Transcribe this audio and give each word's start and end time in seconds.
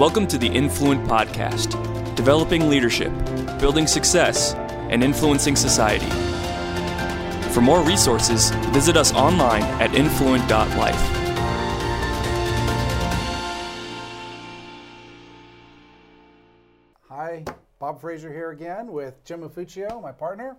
Welcome 0.00 0.26
to 0.28 0.38
the 0.38 0.46
Influent 0.46 1.06
Podcast, 1.06 1.76
developing 2.16 2.70
leadership, 2.70 3.12
building 3.60 3.86
success, 3.86 4.54
and 4.88 5.04
influencing 5.04 5.56
society. 5.56 6.08
For 7.52 7.60
more 7.60 7.82
resources, 7.82 8.48
visit 8.72 8.96
us 8.96 9.12
online 9.12 9.62
at 9.62 9.94
influent.life. 9.94 10.94
Hi, 17.10 17.44
Bob 17.78 18.00
Fraser 18.00 18.32
here 18.32 18.52
again 18.52 18.90
with 18.90 19.22
Jim 19.26 19.42
Mafuccio, 19.42 20.00
my 20.00 20.12
partner, 20.12 20.56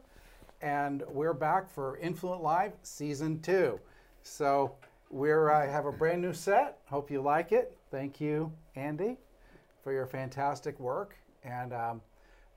and 0.61 1.01
we're 1.09 1.33
back 1.33 1.67
for 1.67 1.97
Influent 1.97 2.43
Live 2.43 2.73
Season 2.83 3.41
2. 3.41 3.79
So 4.21 4.75
we're 5.09 5.49
uh, 5.49 5.67
have 5.67 5.87
a 5.87 5.91
brand 5.91 6.21
new 6.21 6.31
set. 6.31 6.77
Hope 6.85 7.09
you 7.09 7.23
like 7.23 7.51
it. 7.51 7.75
Thank 7.89 8.21
you, 8.21 8.51
Andy, 8.75 9.17
for 9.83 9.91
your 9.91 10.05
fantastic 10.05 10.79
work. 10.79 11.15
And 11.43 11.73
um, 11.73 12.01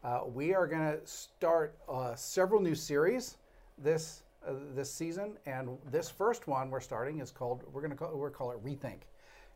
uh, 0.03 0.21
we 0.27 0.55
are 0.55 0.67
going 0.67 0.83
to 0.83 1.07
start 1.07 1.77
uh, 1.89 2.15
several 2.15 2.61
new 2.61 2.75
series 2.75 3.39
this 3.79 4.23
uh, 4.47 4.53
this 4.75 4.93
season. 4.93 5.39
And 5.47 5.79
this 5.91 6.11
first 6.11 6.47
one 6.47 6.71
we're 6.71 6.81
starting 6.81 7.21
is 7.21 7.31
called 7.31 7.63
we're 7.73 7.81
going 7.81 7.91
to 7.93 7.97
call, 7.97 8.15
we're 8.15 8.31
call 8.31 8.51
it 8.51 8.63
Rethink, 8.65 9.01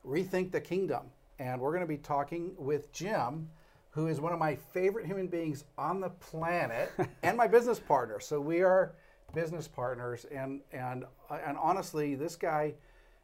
Rethink 0.07 0.51
the 0.51 0.61
Kingdom. 0.61 1.07
And 1.39 1.61
we're 1.61 1.71
going 1.71 1.83
to 1.83 1.87
be 1.87 1.99
talking 1.99 2.53
with 2.57 2.91
Jim, 2.93 3.49
who 3.91 4.09
is 4.09 4.21
one 4.21 4.33
of 4.33 4.39
my 4.39 4.57
favorite 4.57 5.07
human 5.07 5.29
beings 5.29 5.65
on 5.77 6.01
the 6.01 6.11
planet 6.11 6.91
and 7.23 7.37
my 7.37 7.47
business 7.47 7.79
partner. 7.79 8.19
So 8.19 8.41
we 8.41 8.63
are 8.63 8.95
business 9.35 9.69
partners, 9.69 10.25
and 10.33 10.63
and 10.73 11.05
and 11.31 11.59
honestly, 11.59 12.15
this 12.15 12.35
guy 12.35 12.75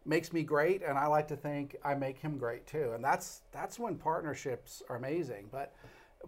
makes 0.05 0.33
me 0.33 0.43
great, 0.43 0.83
and 0.83 0.99
I 0.99 1.07
like 1.07 1.29
to 1.29 1.37
think 1.37 1.77
I 1.85 1.95
make 1.95 2.19
him 2.19 2.39
great 2.39 2.67
too. 2.67 2.93
And 2.95 3.05
that's 3.05 3.43
that's 3.53 3.79
when 3.79 3.97
partnerships 3.97 4.83
are 4.89 4.97
amazing. 4.97 5.49
But 5.51 5.75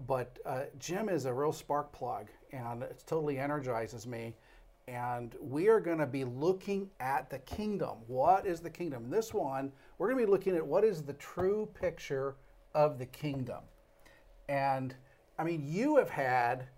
but 0.06 0.38
uh, 0.44 0.62
Jim 0.78 1.08
is 1.08 1.24
a 1.26 1.32
real 1.32 1.52
spark 1.52 1.92
plug, 1.92 2.28
and 2.52 2.82
it 2.82 3.02
totally 3.06 3.38
energizes 3.38 4.06
me. 4.06 4.34
And 4.88 5.34
we 5.40 5.68
are 5.68 5.80
going 5.80 5.98
to 5.98 6.06
be 6.06 6.24
looking 6.24 6.88
at 7.00 7.28
the 7.28 7.40
kingdom. 7.40 7.98
What 8.06 8.46
is 8.46 8.60
the 8.60 8.70
kingdom? 8.70 9.04
In 9.04 9.10
this 9.10 9.34
one, 9.34 9.72
we're 9.98 10.08
going 10.08 10.20
to 10.20 10.26
be 10.26 10.30
looking 10.30 10.54
at 10.54 10.64
what 10.64 10.84
is 10.84 11.02
the 11.02 11.14
true 11.14 11.68
picture 11.74 12.36
of 12.72 12.98
the 12.98 13.06
kingdom. 13.06 13.62
And 14.48 14.94
I 15.38 15.44
mean, 15.44 15.64
you 15.66 15.96
have 15.96 16.10
had 16.10 16.68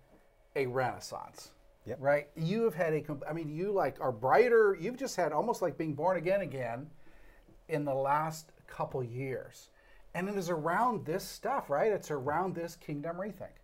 a 0.55 0.65
renaissance, 0.65 1.51
Yep. 1.89 1.97
right? 1.99 2.27
You 2.35 2.63
have 2.63 2.75
had 2.75 2.93
a, 2.93 3.03
I 3.27 3.33
mean, 3.33 3.49
you 3.49 3.71
like 3.71 3.97
are 3.99 4.11
brighter. 4.11 4.77
You've 4.79 4.97
just 4.97 5.15
had 5.15 5.31
almost 5.31 5.61
like 5.61 5.77
being 5.77 5.93
born 5.95 6.17
again 6.17 6.41
again 6.41 6.87
in 7.67 7.83
the 7.83 7.93
last 7.93 8.51
couple 8.67 9.03
years. 9.03 9.69
And 10.13 10.29
it 10.29 10.35
is 10.35 10.49
around 10.49 11.05
this 11.05 11.23
stuff, 11.23 11.69
right? 11.69 11.91
It's 11.91 12.11
around 12.11 12.53
this 12.55 12.75
kingdom 12.75 13.17
rethink. 13.17 13.57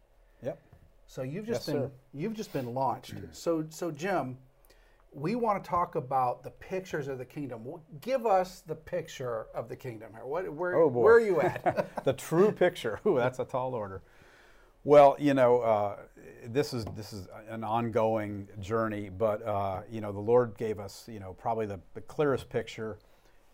Yep. 0.43 0.59
So 1.07 1.21
you've 1.21 1.45
just 1.45 1.67
Yes, 1.67 1.75
been 1.75 1.83
sir. 1.83 1.91
you've 2.13 2.33
just 2.33 2.51
been 2.51 2.73
launched. 2.73 3.15
Mm. 3.15 3.27
so 3.35 3.63
so 3.69 3.91
Jim, 3.91 4.37
we 5.13 5.35
want 5.35 5.63
to 5.63 5.69
talk 5.69 5.95
about 5.95 6.43
the 6.43 6.49
pictures 6.49 7.07
of 7.07 7.19
the 7.19 7.25
kingdom. 7.25 7.63
Well, 7.63 7.83
Give 8.01 8.25
us 8.25 8.61
the 8.65 8.75
picture 8.75 9.45
of 9.53 9.69
the 9.69 9.75
kingdom 9.75 10.11
here. 10.13 10.25
What 10.25 10.51
where 10.51 10.75
Oh, 10.77 10.87
where 10.87 11.13
are 11.13 11.19
you 11.19 11.41
at? 11.41 12.03
the 12.03 12.13
true 12.13 12.51
picture. 12.51 12.99
Ooh, 13.05 13.17
that's 13.17 13.37
a 13.37 13.45
tall 13.45 13.75
order. 13.75 14.01
Well, 14.85 15.15
you 15.19 15.33
know, 15.33 15.61
uh, 15.61 15.95
this 16.45 16.71
is 16.71 16.85
this 16.95 17.11
is 17.11 17.27
an 17.49 17.63
ongoing 17.63 18.47
journey, 18.61 19.09
but 19.09 19.41
uh, 19.45 19.81
you 19.89 19.99
know, 19.99 20.11
the 20.11 20.19
Lord 20.19 20.55
gave 20.57 20.79
us, 20.79 21.05
you 21.11 21.19
know, 21.19 21.33
probably 21.33 21.65
the, 21.65 21.79
the 21.95 22.01
clearest 22.01 22.49
picture 22.49 22.99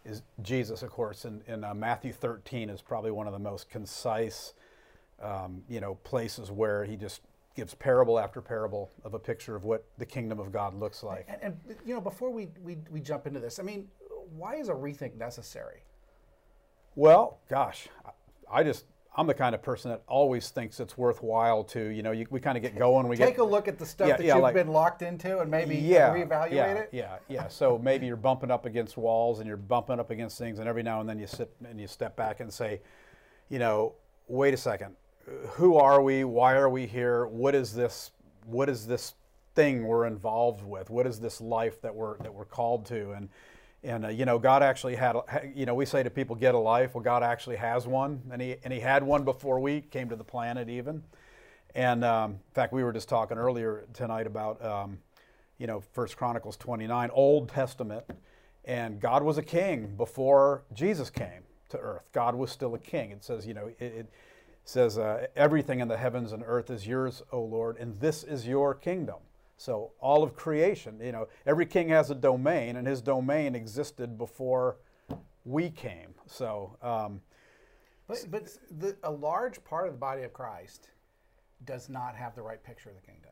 is 0.04 0.24
Jesus, 0.42 0.84
of 0.84 0.90
course, 0.90 1.24
and 1.26 1.42
in, 1.48 1.64
uh, 1.64 1.74
Matthew 1.74 2.12
13 2.12 2.70
is 2.70 2.82
probably 2.82 3.12
one 3.12 3.28
of 3.28 3.34
the 3.34 3.40
most 3.40 3.70
concise, 3.70 4.54
um, 5.22 5.64
you 5.70 5.80
know, 5.80 5.96
places 6.04 6.52
where 6.52 6.84
He 6.84 6.98
just 6.98 7.22
gives 7.56 7.74
parable 7.76 8.20
after 8.20 8.42
parable 8.42 8.90
of 9.06 9.14
a 9.14 9.20
picture 9.20 9.56
of 9.56 9.64
what 9.64 9.86
the 10.00 10.06
kingdom 10.06 10.38
of 10.40 10.52
God 10.52 10.74
looks 10.74 11.02
like. 11.02 11.28
and, 11.30 11.42
and 11.42 11.78
you 11.86 11.94
know, 11.94 12.02
before 12.02 12.30
we, 12.30 12.50
we 12.62 12.78
we 12.90 13.00
jump 13.00 13.25
into 13.25 13.40
this, 13.40 13.58
I 13.58 13.63
mean, 13.63 13.88
why 14.36 14.56
is 14.56 14.68
a 14.68 14.74
rethink 14.74 15.16
necessary? 15.16 15.84
Well, 16.96 17.40
gosh, 17.50 17.88
I- 18.06 18.59
I 18.59 18.63
just 18.63 18.84
I'm 19.14 19.28
the 19.28 19.34
kind 19.34 19.54
of 19.54 19.62
person 19.62 19.92
that 19.92 20.04
always 20.08 20.50
thinks 20.50 20.80
it's 20.80 20.98
worthwhile 20.98 21.66
to 21.66 21.90
you 21.90 22.02
know 22.02 22.12
you, 22.12 22.26
we 22.30 22.40
kind 22.40 22.56
of 22.58 22.62
get 22.64 22.78
going. 22.78 23.08
We 23.10 23.18
Take 23.18 23.36
get 23.36 23.40
a 23.42 23.44
look 23.44 23.68
at 23.68 23.78
the 23.78 23.86
stuff 23.86 24.08
Yeah, 24.08 24.18
that 24.18 24.26
yeah, 24.26 24.36
you've 24.36 24.44
like- 24.44 24.54
been 24.54 24.70
locked 24.70 25.02
into 25.02 25.40
and 25.40 25.52
maybe 25.52 25.76
yeah, 25.76 26.14
reevaluate 26.14 26.52
yeah, 26.52 26.74
it. 26.74 26.90
Yeah, 26.94 27.18
yeah. 27.28 27.48
So 27.50 27.78
maybe 27.78 28.08
you're 28.08 28.16
bumping 28.16 28.52
up 28.52 28.66
against 28.66 28.96
walls 28.96 29.40
and 29.40 29.48
you're 29.48 29.58
bumping 29.58 30.00
up 30.00 30.12
against 30.12 30.38
things, 30.38 30.60
and 30.60 30.68
every 30.68 30.84
now 30.84 31.02
and 31.02 31.10
then 31.10 31.20
you 31.20 31.28
sit 31.28 31.52
and 31.68 31.80
you 31.80 31.88
step 31.88 32.16
back 32.16 32.40
and 32.40 32.52
say, 32.52 32.80
you 33.50 33.60
know, 33.60 33.94
wait 34.30 34.54
a 34.54 34.58
second, 34.58 34.96
who 35.50 35.76
are 35.76 36.02
we? 36.02 36.24
Why 36.24 36.54
are 36.56 36.70
we 36.70 36.86
here? 36.88 37.28
What 37.28 37.54
is 37.54 37.74
this? 37.74 38.12
What 38.46 38.70
is 38.70 38.88
this 38.88 39.14
thing 39.56 39.86
we're 39.86 40.06
involved 40.08 40.64
with? 40.64 40.90
What 40.90 41.06
is 41.06 41.20
this 41.20 41.42
life 41.42 41.82
that 41.82 41.94
we're 41.94 42.18
that 42.20 42.34
we're 42.34 42.46
called 42.46 42.86
to? 42.86 43.12
And 43.12 43.28
and 43.84 44.06
uh, 44.06 44.09
you 44.09 44.25
know, 44.25 44.38
God 44.38 44.62
actually 44.64 44.96
had, 44.96 45.16
you 45.56 45.66
know, 45.66 45.74
we 45.74 45.86
say 45.86 46.03
to 46.03 46.09
people, 46.09 46.36
get 46.36 46.53
a 46.53 46.59
life. 46.59 46.94
Well, 46.94 47.03
God 47.03 47.24
actually 47.24 47.56
has 47.58 47.88
one, 47.88 48.22
and 48.31 48.42
he 48.42 48.56
and 48.64 48.74
he 48.74 48.80
had 48.80 49.03
one 49.03 49.24
before 49.24 49.59
we 49.59 49.81
came 49.81 50.09
to 50.09 50.16
the 50.16 50.24
planet, 50.24 50.69
even. 50.69 51.03
And 51.74 52.03
um, 52.03 52.31
in 52.31 52.53
fact, 52.53 52.74
we 52.74 52.84
were 52.84 52.94
just 52.94 53.09
talking 53.09 53.38
earlier 53.38 53.86
tonight 53.94 54.28
about, 54.28 54.64
um, 54.64 55.00
you 55.58 55.68
know, 55.68 55.80
First 55.80 56.18
Chronicles 56.18 56.58
29, 56.58 57.09
Old 57.14 57.50
Testament, 57.50 58.03
and 58.66 59.00
God 59.00 59.24
was 59.24 59.38
a 59.38 59.44
king 59.44 59.96
before 59.96 60.63
Jesus 60.74 61.09
came 61.09 61.44
to 61.69 61.78
earth. 61.78 62.09
God 62.12 62.36
was 62.36 62.52
still 62.52 62.75
a 62.75 62.80
king. 62.80 63.12
It 63.12 63.24
says, 63.24 63.48
you 63.48 63.53
know, 63.53 63.68
it, 63.68 63.75
it 63.80 64.09
says, 64.66 64.98
uh, 64.98 65.28
everything 65.36 65.80
in 65.80 65.88
the 65.88 65.98
heavens 65.98 66.34
and 66.34 66.44
earth 66.46 66.69
is 66.69 66.86
yours, 66.86 67.24
O 67.31 67.42
Lord, 67.42 67.78
and 67.78 67.96
this 68.00 68.24
is 68.24 68.46
your 68.46 68.75
kingdom. 68.75 69.18
So 69.62 69.92
all 70.00 70.24
of 70.24 70.36
creation, 70.36 71.00
you 71.00 71.12
know, 71.12 71.28
every 71.46 71.68
king 71.68 71.90
has 71.90 72.10
a 72.10 72.16
domain, 72.16 72.78
and 72.78 72.88
his 72.88 73.00
domain 73.00 73.54
existed 73.54 74.18
before 74.18 74.78
we 75.46 75.70
came. 75.70 76.16
So, 76.26 76.76
um, 76.82 77.22
But, 78.08 78.26
but 78.32 78.58
the, 78.80 78.98
a 79.04 79.12
large 79.12 79.64
part 79.64 79.86
of 79.86 79.94
the 79.94 80.00
body 80.00 80.24
of 80.24 80.34
Christ 80.34 80.90
does 81.64 81.90
not 81.90 82.16
have 82.16 82.34
the 82.34 82.42
right 82.42 82.64
picture 82.64 82.90
of 82.90 82.96
the 82.96 83.04
kingdom. 83.04 83.30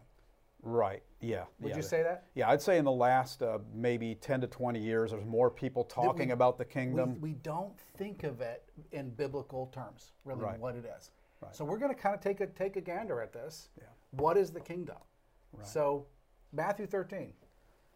right, 0.62 1.02
yeah. 1.20 1.46
Would 1.62 1.72
yeah, 1.72 1.76
you 1.78 1.82
say 1.82 2.04
that? 2.04 2.26
Yeah, 2.36 2.52
I'd 2.52 2.62
say 2.62 2.78
in 2.78 2.86
the 2.86 2.92
last 2.92 3.42
uh, 3.42 3.58
maybe 3.74 4.14
10 4.14 4.42
to 4.42 4.48
20 4.48 4.80
years, 4.80 5.10
there's 5.10 5.26
more 5.26 5.50
people 5.50 5.84
talking 5.84 6.30
about 6.30 6.60
the 6.60 6.66
kingdom. 6.66 7.20
we 7.20 7.34
don't 7.42 7.74
think 7.98 8.24
of 8.24 8.40
it 8.40 8.66
in 8.92 9.10
biblical 9.10 9.66
terms, 9.74 10.12
really, 10.26 10.44
Right. 10.44 10.60
what 10.60 10.76
it 10.76 10.86
is. 10.96 11.10
Right. 11.42 11.56
So 11.56 11.66
we're 11.66 11.80
going 11.80 11.96
to 11.96 12.00
kind 12.00 12.14
of 12.14 12.22
take 12.22 12.40
a 12.40 12.46
take 12.46 12.76
a 12.76 12.82
gander 12.82 13.20
at 13.20 13.34
this. 13.34 13.70
Yeah. 13.80 13.86
What 14.12 14.38
is 14.38 14.52
the 14.52 14.60
kingdom? 14.60 14.98
Right. 15.54 15.66
So 15.66 16.06
Matthew 16.52 16.86
13. 16.88 17.34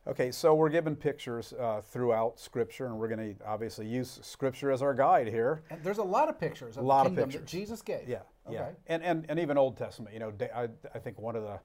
Okay, 0.05 0.31
so 0.31 0.53
we're 0.53 0.69
given 0.69 0.97
pictures 0.97 1.53
uh, 1.53 1.79
throughout 1.81 2.37
Scripture, 2.37 2.87
and 2.87 2.97
we're 2.99 3.07
going 3.07 3.35
to 3.35 3.45
obviously 3.45 3.87
use 3.87 4.19
Scripture 4.21 4.69
as 4.69 4.81
our 4.81 4.93
guide 4.93 5.27
here. 5.27 5.63
And 5.69 5.81
there's 5.81 5.97
a 5.97 6.03
lot 6.03 6.27
of 6.27 6.37
pictures 6.37 6.75
of 6.75 6.83
lot 6.83 7.03
the 7.03 7.09
of 7.11 7.15
kingdom 7.15 7.29
that 7.29 7.37
pictures. 7.39 7.51
Jesus 7.51 7.81
gave. 7.81 8.09
Yeah, 8.09 8.19
yeah, 8.49 8.63
Okay. 8.63 8.71
and, 8.87 9.01
and 9.01 9.25
and 9.29 9.39
even 9.39 9.57
Old 9.57 9.77
Testament. 9.77 10.13
You 10.13 10.19
know, 10.19 10.33
I, 10.53 10.67
I 10.93 10.99
think 10.99 11.19
one 11.19 11.37
of 11.37 11.43
the, 11.43 11.57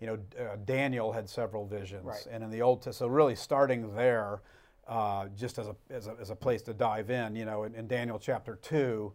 you 0.00 0.08
know, 0.08 0.18
uh, 0.38 0.56
Daniel 0.64 1.12
had 1.12 1.28
several 1.28 1.66
visions, 1.66 2.04
Right. 2.04 2.26
and 2.28 2.42
in 2.42 2.50
the 2.50 2.62
Old 2.62 2.82
Testament, 2.82 3.10
so 3.10 3.14
really 3.14 3.36
starting 3.36 3.94
there, 3.94 4.42
uh, 4.88 5.28
just 5.36 5.58
as 5.58 5.68
a, 5.68 5.76
as 5.88 6.08
a 6.08 6.16
as 6.20 6.30
a 6.30 6.36
place 6.36 6.62
to 6.62 6.74
dive 6.74 7.10
in. 7.10 7.36
You 7.36 7.44
know, 7.44 7.62
in, 7.62 7.76
in 7.76 7.86
Daniel 7.86 8.18
chapter 8.18 8.56
two, 8.56 9.12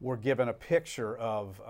we're 0.00 0.16
given 0.16 0.48
a 0.48 0.52
picture 0.54 1.16
of. 1.16 1.60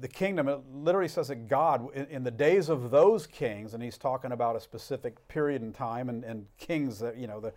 The 0.00 0.08
kingdom, 0.08 0.48
it 0.48 0.60
literally 0.72 1.08
says 1.08 1.28
that 1.28 1.48
God, 1.48 1.88
in, 1.94 2.06
in 2.06 2.24
the 2.24 2.30
days 2.30 2.68
of 2.68 2.90
those 2.90 3.26
kings, 3.26 3.74
and 3.74 3.82
he's 3.82 3.98
talking 3.98 4.32
about 4.32 4.56
a 4.56 4.60
specific 4.60 5.26
period 5.28 5.62
in 5.62 5.72
time 5.72 6.08
and, 6.08 6.24
and 6.24 6.46
kings 6.58 6.98
that, 7.00 7.16
you 7.16 7.26
know, 7.26 7.40
the, 7.40 7.52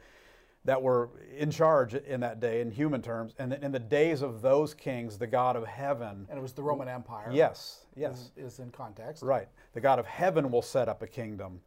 that 0.66 0.82
were 0.82 1.10
in 1.38 1.50
charge 1.50 1.96
in 1.96 2.20
that 2.20 2.40
day 2.40 2.62
in 2.62 2.70
human 2.72 3.02
terms. 3.02 3.34
And 3.40 3.54
in 3.54 3.72
the 3.72 3.80
days 3.80 4.22
of 4.22 4.42
those 4.42 4.74
kings, 4.74 5.18
the 5.18 5.28
God 5.28 5.56
of 5.56 5.66
heaven, 5.66 6.28
And 6.30 6.38
it 6.38 6.42
was 6.42 6.54
the 6.54 6.64
Roman 6.64 6.88
Empire. 6.88 7.30
yes, 7.32 7.86
yes, 7.96 8.32
Is, 8.38 8.54
is 8.54 8.60
in 8.60 8.70
context. 8.72 9.24
right. 9.24 9.48
The 9.74 9.82
God 9.82 9.98
of 10.00 10.06
heaven 10.06 10.52
will 10.52 10.62
set 10.62 10.88
up 10.88 11.02
a 11.02 11.08
kingdom 11.08 11.62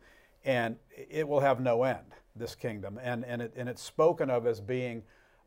and 0.44 0.76
it 1.10 1.26
will 1.26 1.40
have 1.40 1.58
no 1.58 1.82
end, 1.84 2.04
this 2.36 2.54
kingdom. 2.54 3.00
And, 3.02 3.24
and, 3.24 3.40
it, 3.42 3.52
and 3.56 3.68
it's 3.68 3.82
spoken 3.82 4.28
of 4.30 4.46
as 4.46 4.60
being 4.60 5.02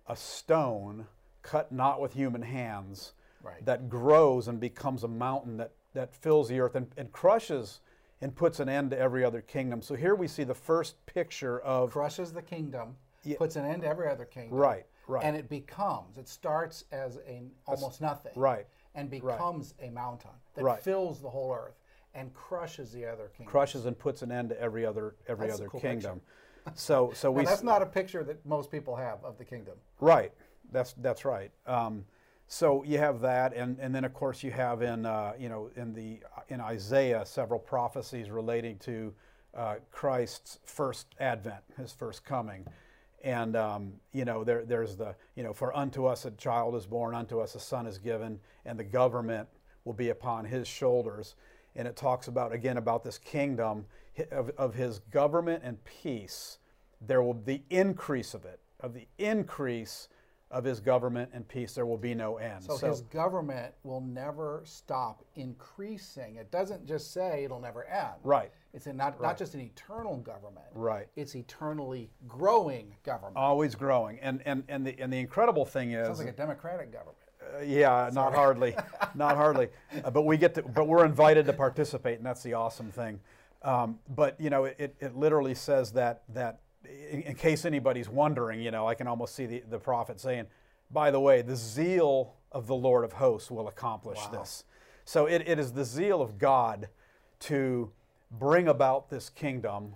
a 0.07 0.15
stone 0.15 1.05
cut 1.41 1.71
not 1.71 2.01
with 2.01 2.13
human 2.13 2.41
hands 2.41 3.13
Right. 3.47 3.65
that 3.65 3.89
grows 3.89 4.47
and 4.47 4.59
becomes 4.59 5.03
a 5.03 5.07
mountain 5.07 5.57
that, 5.57 5.71
that 5.93 6.13
fills 6.13 6.49
the 6.49 6.59
earth 6.59 6.75
and, 6.75 6.87
and 6.97 7.11
crushes 7.11 7.81
and 8.21 8.35
puts 8.35 8.59
an 8.59 8.67
end 8.67 8.91
to 8.91 8.97
every 8.97 9.23
other 9.23 9.41
kingdom. 9.41 9.81
So 9.81 9.95
here 9.95 10.15
we 10.15 10.27
see 10.27 10.43
the 10.43 10.53
first 10.53 11.03
picture 11.05 11.59
of 11.59 11.91
Crushes 11.91 12.33
the 12.33 12.41
kingdom, 12.41 12.95
Yeah. 13.23 13.37
puts 13.37 13.55
an 13.55 13.65
end 13.65 13.83
to 13.83 13.87
every 13.87 14.09
other 14.09 14.25
kingdom. 14.25 14.57
Right, 14.57 14.85
right. 15.07 15.23
And 15.23 15.35
it 15.35 15.49
becomes, 15.49 16.17
it 16.17 16.27
starts 16.27 16.85
as 16.91 17.17
a 17.27 17.43
almost 17.67 18.01
nothing. 18.01 18.33
right, 18.35 18.65
And 18.95 19.09
becomes 19.09 19.73
a 19.81 19.89
mountain 19.89 20.31
that 20.55 20.63
Right. 20.63 20.81
fills 20.81 21.21
the 21.21 21.29
whole 21.29 21.53
earth 21.53 21.79
and 22.13 22.33
crushes 22.33 22.91
the 22.91 23.05
other 23.05 23.27
kingdom. 23.29 23.51
crushes 23.51 23.85
and 23.85 23.97
puts 23.97 24.23
an 24.23 24.31
end 24.31 24.49
to 24.49 24.59
every 24.59 24.85
other 24.85 25.15
every 25.27 25.47
That's 25.47 25.59
other 25.59 25.69
cool 25.69 25.79
kingdom. 25.79 26.21
So 26.73 27.11
so 27.13 27.31
we 27.31 27.45
that's 27.45 27.63
not 27.63 27.81
a 27.81 27.85
picture 27.85 28.25
that 28.25 28.45
most 28.45 28.69
people 28.71 28.93
have 28.97 29.23
of 29.23 29.37
the 29.37 29.45
kingdom. 29.45 29.75
right. 30.01 30.33
That's 30.71 30.93
that's 30.97 31.23
right. 31.23 31.49
Um, 31.65 32.03
so 32.47 32.83
you 32.83 32.97
have 32.97 33.19
that, 33.21 33.53
and, 33.53 33.77
and 33.79 33.93
then 33.93 34.05
of 34.05 34.13
course 34.13 34.41
you 34.41 34.51
have 34.51 34.81
in 34.81 35.05
uh, 35.05 35.33
you 35.37 35.49
know 35.49 35.69
in 35.75 35.93
the 35.93 36.19
in 36.47 36.61
Isaiah 36.61 37.25
several 37.25 37.59
prophecies 37.59 38.29
relating 38.29 38.77
to 38.79 39.13
uh, 39.55 39.75
Christ's 39.91 40.59
first 40.63 41.07
advent, 41.19 41.63
his 41.77 41.91
first 41.91 42.23
coming, 42.23 42.65
and 43.21 43.57
um, 43.57 43.93
you 44.13 44.23
know 44.23 44.45
there 44.45 44.63
there's 44.63 44.95
the 44.95 45.13
you 45.35 45.43
know 45.43 45.51
for 45.51 45.75
unto 45.75 46.05
us 46.05 46.23
a 46.23 46.31
child 46.31 46.75
is 46.75 46.85
born, 46.85 47.13
unto 47.13 47.39
us 47.39 47.55
a 47.55 47.59
son 47.59 47.85
is 47.85 47.97
given, 47.97 48.39
and 48.65 48.79
the 48.79 48.83
government 48.83 49.49
will 49.83 49.93
be 49.93 50.09
upon 50.09 50.45
his 50.45 50.67
shoulders, 50.67 51.35
and 51.75 51.85
it 51.85 51.97
talks 51.97 52.29
about 52.29 52.53
again 52.53 52.77
about 52.77 53.03
this 53.03 53.17
kingdom 53.17 53.85
of, 54.31 54.51
of 54.57 54.73
his 54.73 54.99
government 55.11 55.63
and 55.65 55.83
peace. 55.83 56.59
There 57.01 57.21
will 57.21 57.33
be 57.33 57.57
the 57.57 57.75
increase 57.77 58.33
of 58.33 58.45
it, 58.45 58.61
of 58.79 58.93
the 58.93 59.07
increase 59.17 60.07
of 60.49 60.63
his 60.63 60.79
government 60.79 61.29
and 61.33 61.47
peace, 61.47 61.73
there 61.73 61.85
will 61.85 61.97
be 61.97 62.13
no 62.13 62.37
end. 62.37 62.63
So, 62.63 62.77
his 62.77 63.01
government 63.01 63.73
will 63.83 64.01
never 64.01 64.61
stop 64.63 65.23
increasing. 65.35 66.35
It 66.35 66.51
doesn't 66.51 66.87
just 66.87 67.13
say 67.13 67.43
it'll 67.43 67.59
never 67.59 67.85
end. 67.85 68.15
Right. 68.23 68.51
It's 68.73 68.87
a 68.87 68.93
not, 68.93 69.21
not 69.21 69.37
just 69.37 69.55
an 69.55 69.61
eternal 69.61 70.17
government. 70.17 70.67
Right. 70.73 71.07
It's 71.15 71.35
eternally 71.35 72.09
growing 72.27 72.95
government. 73.03 73.35
Always 73.35 73.75
growing. 73.75 74.19
And, 74.19 74.41
and, 74.45 74.63
and, 74.69 74.87
the, 74.87 74.95
and 74.99 75.11
the 75.11 75.19
incredible 75.19 75.65
thing 75.65 75.91
is. 75.91 76.05
Sounds 76.05 76.19
like 76.19 76.29
a 76.29 76.31
democratic 76.31 76.93
government. 76.93 77.17
Uh, 77.41 77.61
yeah, 77.63 78.09
not 78.13 78.33
hardly, 78.33 78.75
not 79.15 79.35
hardly. 79.35 79.69
Uh, 80.03 80.09
but 80.09 80.23
we 80.23 80.37
get 80.37 80.53
to, 80.55 80.61
but 80.61 80.87
we're 80.87 81.05
invited 81.05 81.45
to 81.45 81.53
participate, 81.53 82.17
and 82.17 82.25
that's 82.25 82.43
the 82.43 82.53
awesome 82.53 82.91
thing. 82.91 83.19
Um, 83.63 83.99
but 84.15 84.39
you 84.39 84.49
know, 84.49 84.65
it, 84.65 84.95
it 84.99 85.15
literally 85.15 85.55
says 85.55 85.91
that 85.93 86.23
that 86.33 86.59
in, 87.09 87.21
in, 87.21 87.35
case 87.35 87.65
anybody's 87.65 88.09
wondering, 88.09 88.61
you 88.61 88.71
know, 88.71 88.87
I 88.87 88.95
can 88.95 89.07
almost 89.07 89.35
see 89.35 89.45
the, 89.45 89.63
the 89.69 89.79
prophet 89.79 90.19
saying, 90.19 90.47
by 90.91 91.11
the 91.11 91.19
way, 91.19 91.41
the 91.41 91.55
zeal 91.55 92.35
of 92.51 92.67
the 92.67 92.75
Lord 92.75 93.03
of 93.03 93.13
hosts 93.13 93.51
will 93.51 93.67
accomplish 93.67 94.19
wow. 94.19 94.39
this. 94.39 94.63
So 95.05 95.25
it, 95.25 95.47
it 95.47 95.59
is 95.59 95.73
the 95.73 95.85
zeal 95.85 96.21
of 96.21 96.37
God 96.37 96.89
to 97.41 97.91
bring 98.31 98.67
about 98.67 99.09
this 99.09 99.29
kingdom. 99.29 99.95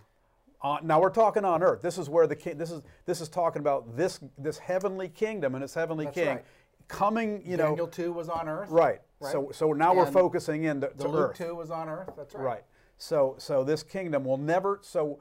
On, 0.62 0.86
now 0.86 1.02
we're 1.02 1.10
talking 1.10 1.44
on 1.44 1.64
earth. 1.64 1.82
This 1.82 1.98
is 1.98 2.08
where 2.10 2.28
the 2.28 2.36
king. 2.36 2.58
This 2.58 2.72
is 2.72 2.84
this 3.06 3.20
is 3.20 3.30
talking 3.30 3.62
about 3.62 3.98
this 3.98 4.20
this 4.38 4.60
heavenly 4.60 5.10
kingdom 5.10 5.56
and 5.56 5.64
its 5.64 5.74
heavenly 5.74 6.06
That's 6.06 6.16
king 6.16 6.28
right. 6.28 6.46
coming. 6.88 7.42
You 7.44 7.58
Daniel 7.58 7.58
know, 7.58 7.70
Daniel 7.70 7.88
two 7.88 8.14
was 8.14 8.30
on 8.30 8.48
earth. 8.48 8.70
Right. 8.70 9.02
right? 9.20 9.32
So 9.32 9.50
so 9.52 9.74
now 9.74 9.90
and 9.90 10.00
we're 10.00 10.12
focusing 10.12 10.66
in 10.66 10.80
the, 10.82 10.92
so 10.98 11.10
Luke 11.10 11.36
two 11.36 11.56
was 11.56 11.72
on 11.72 11.90
earth. 11.90 12.12
That's 12.16 12.36
right. 12.36 12.44
Right. 12.44 12.64
So 12.98 13.36
so 13.40 13.64
this 13.64 13.82
kingdom 13.82 14.24
will 14.24 14.38
never. 14.38 14.80
So 14.84 15.20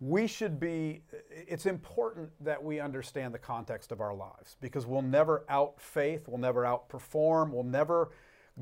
we 0.00 0.26
should 0.26 0.60
be, 0.60 1.02
it's 1.30 1.66
important 1.66 2.30
that 2.40 2.62
we 2.62 2.80
understand 2.80 3.32
the 3.32 3.38
context 3.38 3.92
of 3.92 4.00
our 4.00 4.14
lives 4.14 4.56
because 4.60 4.86
we'll 4.86 5.02
never 5.02 5.44
out 5.48 5.80
faith, 5.80 6.28
we'll 6.28 6.38
never 6.38 6.64
outperform, 6.64 7.50
we'll 7.50 7.62
never 7.62 8.10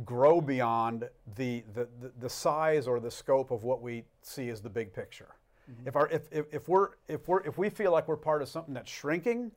grow 0.04 0.40
beyond 0.40 1.08
the, 1.36 1.64
the, 1.74 1.88
the, 2.18 2.28
size 2.28 2.86
or 2.86 3.00
the 3.00 3.10
scope 3.10 3.50
of 3.50 3.64
what 3.64 3.80
we 3.80 4.04
see 4.22 4.48
as 4.48 4.60
the 4.60 4.70
big 4.70 4.92
picture. 4.92 5.34
Mm-hmm. 5.70 5.88
If, 5.88 5.96
our, 5.96 6.08
if, 6.08 6.22
if, 6.32 6.46
if, 6.52 6.68
we're, 6.68 6.90
if, 7.08 7.26
we're, 7.28 7.42
if 7.42 7.58
we 7.58 7.68
feel 7.68 7.92
like 7.92 8.08
we're 8.08 8.16
part 8.16 8.42
of 8.42 8.48
something 8.48 8.74
that's 8.74 8.90
shrinking 8.90 9.50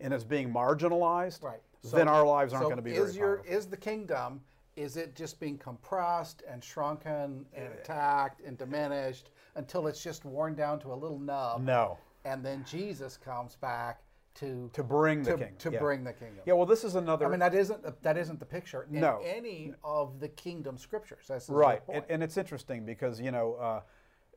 and 0.00 0.12
is 0.12 0.24
being 0.24 0.52
marginalized, 0.52 1.42
right. 1.42 1.60
so, 1.82 1.96
then 1.96 2.08
our 2.08 2.26
lives 2.26 2.52
aren't 2.52 2.64
so 2.64 2.68
going 2.68 2.76
to 2.76 2.82
be 2.82 2.92
is 2.92 3.16
your, 3.16 3.36
powerful. 3.36 3.54
Is 3.54 3.66
the 3.66 3.76
kingdom 3.76 4.40
is 4.76 4.96
it 4.96 5.14
just 5.14 5.40
being 5.40 5.58
compressed 5.58 6.42
and 6.48 6.62
shrunken 6.62 7.44
and 7.54 7.72
attacked 7.74 8.40
and 8.40 8.56
diminished 8.56 9.30
until 9.54 9.86
it's 9.86 10.02
just 10.02 10.24
worn 10.24 10.54
down 10.54 10.78
to 10.80 10.92
a 10.92 10.94
little 10.94 11.18
nub? 11.18 11.62
No. 11.62 11.98
And 12.24 12.44
then 12.44 12.64
Jesus 12.68 13.16
comes 13.16 13.56
back 13.56 14.00
to 14.34 14.70
to 14.72 14.84
bring 14.84 15.22
the 15.22 15.32
to, 15.32 15.38
kingdom. 15.38 15.56
to 15.58 15.70
yeah. 15.72 15.78
bring 15.78 16.04
the 16.04 16.12
kingdom. 16.12 16.40
Yeah, 16.46 16.54
well, 16.54 16.66
this 16.66 16.84
is 16.84 16.94
another. 16.94 17.26
I 17.26 17.28
mean, 17.30 17.40
that 17.40 17.54
isn't 17.54 18.02
that 18.02 18.16
isn't 18.16 18.38
the 18.38 18.46
picture 18.46 18.86
in 18.90 19.00
no. 19.00 19.20
any 19.24 19.74
of 19.82 20.20
the 20.20 20.28
kingdom 20.28 20.78
scriptures. 20.78 21.24
That's 21.28 21.48
right, 21.48 21.82
and, 21.92 22.04
and, 22.08 22.22
it's 22.22 22.36
interesting 22.36 22.84
because 22.84 23.20
you 23.20 23.30
know. 23.30 23.54
Uh, 23.54 23.80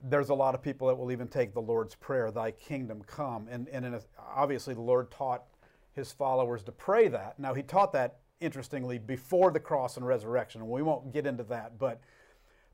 there's 0.06 0.28
a 0.28 0.34
lot 0.34 0.54
of 0.54 0.62
people 0.62 0.90
that 0.90 0.96
will 0.96 1.14
even 1.14 1.30
take 1.30 1.54
the 1.54 1.62
Lord's 1.62 1.96
Prayer, 1.96 2.30
Thy 2.30 2.52
kingdom 2.52 3.02
come. 3.08 3.48
And, 3.50 3.70
and 3.70 3.86
a, 3.86 4.02
obviously, 4.36 4.74
the 4.74 4.82
Lord 4.82 5.10
taught 5.10 5.46
his 5.94 6.12
followers 6.12 6.62
to 6.64 6.74
pray 6.74 7.08
that. 7.08 7.40
Now, 7.40 7.54
he 7.54 7.64
taught 7.64 7.94
that 7.94 8.18
interestingly, 8.44 9.00
before 9.00 9.52
the 9.52 9.60
cross 9.60 9.98
and 9.98 10.06
resurrection. 10.06 10.62
And 10.62 10.70
we 10.70 10.82
won't 10.82 11.14
get 11.14 11.26
into 11.26 11.44
that, 11.46 11.80
but 11.80 12.02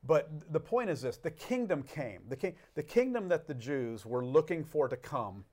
but 0.06 0.30
the 0.52 0.60
point 0.60 0.90
is 0.90 1.02
this: 1.02 1.16
the 1.16 1.30
kingdom 1.30 1.82
came. 1.82 2.22
The, 2.28 2.36
king, 2.36 2.54
the 2.74 2.82
kingdom 2.82 3.28
that 3.28 3.46
the 3.46 3.54
Jews 3.54 4.06
were 4.06 4.24
looking 4.24 4.64
for 4.64 4.88
to 4.88 4.96
come 4.96 5.44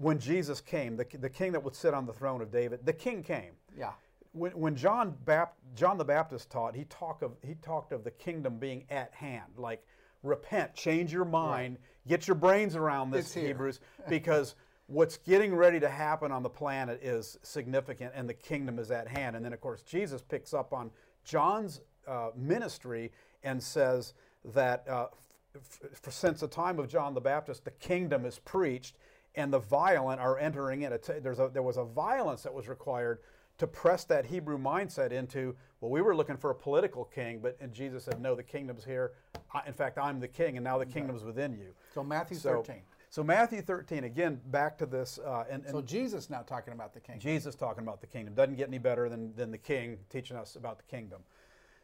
when 0.00 0.18
Jesus 0.18 0.60
came, 0.62 0.96
the, 0.96 1.06
the 1.18 1.28
king 1.28 1.52
that 1.52 1.62
would 1.62 1.74
sit 1.74 1.92
on 1.92 2.06
the 2.06 2.12
throne 2.12 2.40
of 2.40 2.50
David, 2.50 2.86
the 2.86 2.92
king 2.92 3.22
came. 3.22 3.52
Yeah. 3.78 3.92
When, 4.32 4.52
when 4.52 4.74
John, 4.74 5.14
Bap, 5.26 5.54
John 5.74 5.98
the 5.98 6.04
Baptist 6.04 6.50
taught, 6.50 6.74
he 6.74 6.84
talked 6.84 7.22
of 7.22 7.32
he 7.42 7.54
talked 7.56 7.92
of 7.92 8.02
the 8.02 8.10
kingdom 8.10 8.58
being 8.58 8.84
at 8.88 9.12
hand, 9.12 9.52
like 9.56 9.84
repent, 10.22 10.74
change 10.74 11.12
your 11.12 11.26
mind, 11.26 11.76
right. 11.76 12.08
get 12.08 12.28
your 12.28 12.34
brains 12.34 12.76
around 12.76 13.10
this, 13.10 13.34
Hebrews, 13.34 13.80
because 14.08 14.54
what's 14.86 15.18
getting 15.18 15.54
ready 15.54 15.78
to 15.80 15.88
happen 15.88 16.32
on 16.32 16.42
the 16.42 16.50
planet 16.50 17.00
is 17.02 17.38
significant 17.42 18.12
and 18.14 18.28
the 18.28 18.34
kingdom 18.34 18.78
is 18.78 18.90
at 18.90 19.06
hand. 19.06 19.36
And 19.36 19.44
then, 19.44 19.52
of 19.52 19.60
course, 19.60 19.82
Jesus 19.82 20.22
picks 20.22 20.54
up 20.54 20.72
on 20.72 20.90
John's 21.24 21.80
uh, 22.08 22.30
ministry 22.34 23.12
and 23.42 23.62
says 23.62 24.14
that 24.44 24.86
uh, 24.88 25.06
f- 25.54 25.80
f- 26.06 26.12
since 26.12 26.40
the 26.40 26.48
time 26.48 26.78
of 26.78 26.88
John 26.88 27.14
the 27.14 27.20
Baptist, 27.20 27.64
the 27.64 27.70
kingdom 27.72 28.24
is 28.24 28.38
preached 28.38 28.96
and 29.34 29.52
the 29.52 29.58
violent 29.58 30.20
are 30.20 30.38
entering 30.38 30.82
in. 30.82 30.98
There's 31.22 31.38
a, 31.38 31.50
there 31.52 31.62
was 31.62 31.76
a 31.76 31.84
violence 31.84 32.42
that 32.42 32.52
was 32.52 32.68
required 32.68 33.20
to 33.58 33.66
press 33.66 34.04
that 34.04 34.24
Hebrew 34.24 34.58
mindset 34.58 35.12
into, 35.12 35.54
well, 35.80 35.90
we 35.90 36.00
were 36.00 36.16
looking 36.16 36.38
for 36.38 36.50
a 36.50 36.54
political 36.54 37.04
king, 37.04 37.40
but 37.42 37.58
and 37.60 37.72
Jesus 37.72 38.04
said, 38.04 38.20
no, 38.20 38.34
the 38.34 38.42
kingdom's 38.42 38.84
here. 38.84 39.12
I, 39.52 39.60
in 39.66 39.74
fact, 39.74 39.98
I'm 39.98 40.18
the 40.18 40.28
king, 40.28 40.56
and 40.56 40.64
now 40.64 40.78
the 40.78 40.86
kingdom's 40.86 41.24
within 41.24 41.52
you. 41.52 41.74
So 41.94 42.02
Matthew 42.02 42.38
so, 42.38 42.62
13. 42.62 42.76
So 43.10 43.22
Matthew 43.22 43.60
13, 43.60 44.04
again, 44.04 44.40
back 44.46 44.78
to 44.78 44.86
this. 44.86 45.18
Uh, 45.18 45.44
and, 45.50 45.64
and, 45.64 45.72
so 45.72 45.82
Jesus 45.82 46.30
now 46.30 46.40
talking 46.40 46.72
about 46.72 46.94
the 46.94 47.00
kingdom. 47.00 47.20
Jesus 47.20 47.54
talking 47.54 47.82
about 47.82 48.00
the 48.00 48.06
kingdom. 48.06 48.34
Doesn't 48.34 48.54
get 48.54 48.68
any 48.68 48.78
better 48.78 49.08
than, 49.08 49.34
than 49.34 49.50
the 49.50 49.58
king 49.58 49.98
teaching 50.08 50.36
us 50.36 50.56
about 50.56 50.78
the 50.78 50.84
kingdom. 50.84 51.20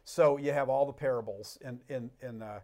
So 0.08 0.37
you 0.37 0.53
have 0.53 0.69
all 0.69 0.87
the 0.87 0.93
parables 0.93 1.58
in, 1.64 1.81
in, 1.88 2.11
in, 2.23 2.41
uh, 2.41 2.61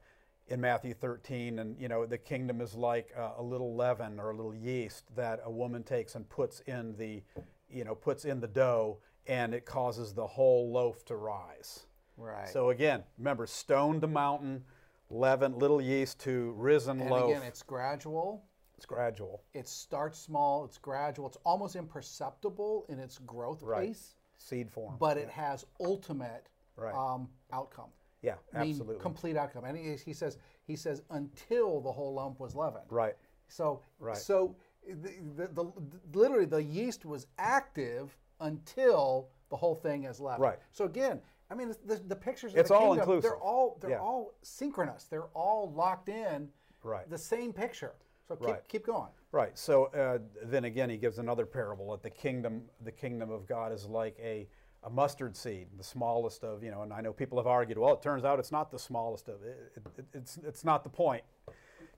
in 0.47 0.61
Matthew 0.61 0.95
13, 0.95 1.59
and 1.59 1.77
you 1.77 1.89
know 1.89 2.07
the 2.07 2.17
kingdom 2.17 2.61
is 2.61 2.75
like 2.75 3.13
uh, 3.19 3.31
a 3.37 3.43
little 3.43 3.75
leaven 3.75 4.21
or 4.21 4.31
a 4.31 4.37
little 4.37 4.55
yeast 4.55 5.05
that 5.17 5.41
a 5.45 5.51
woman 5.51 5.83
takes 5.83 6.15
and 6.15 6.29
puts 6.29 6.61
in 6.61 6.95
the, 6.97 7.21
you 7.69 7.83
know, 7.83 7.97
puts 7.97 8.25
in 8.25 8.41
the 8.41 8.47
dough, 8.47 8.99
and 9.27 9.55
it 9.55 9.67
causes 9.67 10.15
the 10.15 10.27
whole 10.27 10.71
loaf 10.71 11.05
to 11.07 11.17
rise. 11.17 11.87
Right. 12.17 12.49
So 12.49 12.71
again, 12.71 13.03
remember, 13.19 13.49
stone 13.49 14.01
to 14.03 14.07
mountain, 14.07 14.63
leaven, 15.11 15.59
little 15.59 15.83
yeast 15.83 16.21
to 16.21 16.55
risen 16.57 16.99
loaf. 16.99 17.07
and 17.07 17.11
loaf. 17.11 17.31
again, 17.31 17.43
it's 17.43 17.63
gradual. 17.65 18.45
It's 18.77 18.87
gradual. 18.87 19.43
It 19.53 19.67
starts 19.67 20.19
small, 20.19 20.65
it's 20.65 20.79
gradual, 20.79 21.27
it's 21.27 21.39
almost 21.45 21.75
imperceptible 21.75 22.87
in 22.89 23.01
its 23.01 23.19
growth 23.19 23.65
right. 23.65 23.89
pace. 23.89 24.15
Seed 24.39 24.71
form. 24.71 24.97
But 24.99 25.19
it 25.19 25.29
has 25.29 25.65
ultimate 25.81 26.49
right. 26.77 26.95
um, 26.95 27.29
outcome. 27.53 27.91
Yeah, 28.23 28.35
mean, 28.55 28.71
absolutely. 28.71 29.03
complete 29.03 29.37
outcome. 29.37 29.65
And 29.65 29.77
he, 29.77 29.97
he, 30.05 30.13
says 30.13 30.39
he 30.65 30.77
says 30.77 31.03
until 31.11 31.81
the 31.81 31.91
whole 31.91 32.15
lump 32.15 32.39
was 32.39 32.55
leavened. 32.55 32.85
Right. 32.89 33.15
So 33.49 33.83
right. 33.99 34.17
so 34.17 34.57
the, 34.87 35.13
the, 35.37 35.49
the, 35.49 36.19
literally 36.19 36.45
the 36.45 36.63
yeast 36.63 37.05
was 37.05 37.27
active 37.39 38.17
until 38.41 39.29
the 39.51 39.57
whole 39.57 39.75
thing 39.75 40.05
is 40.05 40.21
leavened. 40.21 40.43
Right. 40.43 40.59
So 40.71 40.85
again, 40.85 41.21
I 41.51 41.55
mean 41.55 41.75
the, 41.85 41.97
the 42.07 42.17
pictures. 42.17 42.53
It's 42.55 42.71
all 42.71 42.95
kingdom, 42.95 42.99
inclusive. 43.01 43.23
They're 43.23 43.39
all 43.39 43.79
they're 43.81 43.91
yeah. 43.91 43.99
all 43.99 44.35
synchronous. 44.43 45.05
They're 45.05 45.29
all 45.35 45.73
locked 45.73 46.09
in. 46.09 46.49
Right. 46.85 47.09
The 47.11 47.19
same 47.19 47.53
picture. 47.53 47.95
So 48.27 48.37
keep, 48.37 48.47
right. 48.47 48.69
keep 48.69 48.87
going. 48.87 49.11
Right. 49.33 49.59
So 49.59 49.87
uh, 49.87 50.19
then 50.45 50.65
again, 50.65 50.91
he 50.91 50.97
gives 50.97 51.19
another 51.19 51.47
parable 51.47 51.91
that 51.93 52.03
the 52.03 52.11
kingdom, 52.11 52.63
the 52.85 52.93
kingdom 52.93 53.31
of 53.31 53.47
God 53.47 53.73
is 53.73 53.87
like 53.87 54.17
a, 54.23 54.47
a 54.85 54.91
mustard 54.91 55.37
seed, 55.37 55.67
the 55.77 55.85
smallest 55.85 56.43
of, 56.43 56.63
you 56.63 56.71
know, 56.71 56.83
and 56.83 56.93
I 56.93 57.01
know 57.01 57.13
people 57.13 57.39
have 57.39 57.47
argued, 57.47 57.79
well, 57.79 57.95
it 57.95 58.03
turns 58.03 58.25
out 58.25 58.39
it's 58.39 58.53
not 58.53 58.71
the 58.71 58.79
smallest 58.79 59.29
of, 59.29 59.43
it, 59.43 59.73
it, 59.77 60.05
it's, 60.13 60.39
it's 60.45 60.65
not 60.65 60.83
the 60.83 60.91
point. 60.91 61.23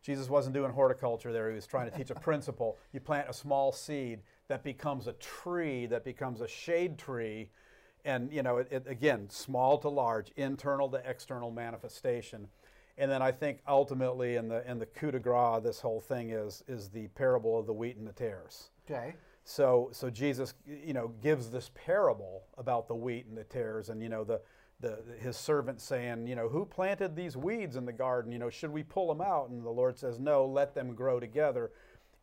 Jesus 0.02 0.28
wasn't 0.28 0.54
doing 0.54 0.70
horticulture 0.70 1.32
there. 1.32 1.48
He 1.48 1.54
was 1.54 1.66
trying 1.66 1.90
to 1.90 1.96
teach 1.96 2.10
a 2.10 2.14
principle. 2.20 2.76
You 2.92 3.00
plant 3.00 3.28
a 3.28 3.32
small 3.32 3.72
seed 3.72 4.20
that 4.48 4.62
becomes 4.62 5.06
a 5.06 5.14
tree, 5.14 5.86
that 5.86 6.04
becomes 6.04 6.42
a 6.42 6.48
shade 6.48 6.98
tree, 6.98 7.48
and, 8.04 8.30
you 8.30 8.42
know, 8.42 8.58
it, 8.58 8.68
it, 8.70 8.84
again, 8.86 9.30
small 9.30 9.78
to 9.78 9.88
large, 9.88 10.30
internal 10.36 10.90
to 10.90 11.02
external 11.08 11.50
manifestation. 11.50 12.48
And 12.98 13.10
then 13.10 13.22
I 13.22 13.32
think 13.32 13.60
ultimately 13.66 14.36
in 14.36 14.46
the 14.48 14.68
in 14.70 14.78
the 14.78 14.86
coup 14.86 15.10
de 15.10 15.18
grace, 15.18 15.62
this 15.62 15.80
whole 15.80 16.00
thing 16.00 16.30
is 16.30 16.62
is 16.68 16.88
the 16.90 17.08
parable 17.08 17.58
of 17.58 17.66
the 17.66 17.72
wheat 17.72 17.96
and 17.96 18.06
the 18.06 18.12
tares. 18.12 18.70
Okay. 18.88 19.14
So 19.44 19.90
so 19.92 20.10
Jesus, 20.10 20.54
you 20.66 20.92
know, 20.92 21.12
gives 21.22 21.50
this 21.50 21.70
parable 21.74 22.44
about 22.58 22.88
the 22.88 22.94
wheat 22.94 23.26
and 23.26 23.36
the 23.36 23.44
tares, 23.44 23.88
and 23.88 24.02
you 24.02 24.08
know 24.08 24.24
the. 24.24 24.40
The, 24.80 24.98
his 25.20 25.36
servant 25.36 25.80
saying, 25.80 26.26
you 26.26 26.34
know, 26.34 26.48
who 26.48 26.66
planted 26.66 27.14
these 27.14 27.36
weeds 27.36 27.76
in 27.76 27.86
the 27.86 27.92
garden? 27.92 28.32
You 28.32 28.40
know, 28.40 28.50
should 28.50 28.70
we 28.70 28.82
pull 28.82 29.06
them 29.06 29.20
out? 29.20 29.48
And 29.48 29.64
the 29.64 29.70
Lord 29.70 29.96
says, 29.96 30.18
no, 30.18 30.44
let 30.44 30.74
them 30.74 30.94
grow 30.94 31.20
together. 31.20 31.70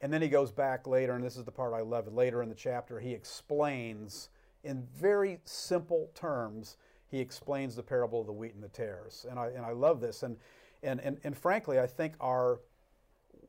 And 0.01 0.11
then 0.11 0.21
he 0.21 0.27
goes 0.27 0.51
back 0.51 0.85
later, 0.85 1.15
and 1.15 1.23
this 1.23 1.37
is 1.37 1.45
the 1.45 1.51
part 1.51 1.73
I 1.73 1.79
love. 1.79 2.13
Later 2.13 2.43
in 2.43 2.49
the 2.49 2.55
chapter, 2.55 2.99
he 2.99 3.13
explains 3.13 4.29
in 4.63 4.85
very 4.93 5.39
simple 5.45 6.11
terms, 6.13 6.75
he 7.07 7.19
explains 7.19 7.75
the 7.75 7.83
parable 7.83 8.19
of 8.19 8.27
the 8.27 8.33
wheat 8.33 8.53
and 8.53 8.61
the 8.61 8.67
tares. 8.67 9.25
And 9.27 9.39
I, 9.39 9.47
and 9.47 9.65
I 9.65 9.71
love 9.71 10.01
this. 10.01 10.21
And, 10.21 10.35
and, 10.83 10.99
and, 10.99 11.19
and 11.23 11.35
frankly, 11.35 11.79
I 11.79 11.87
think 11.87 12.13
our, 12.19 12.59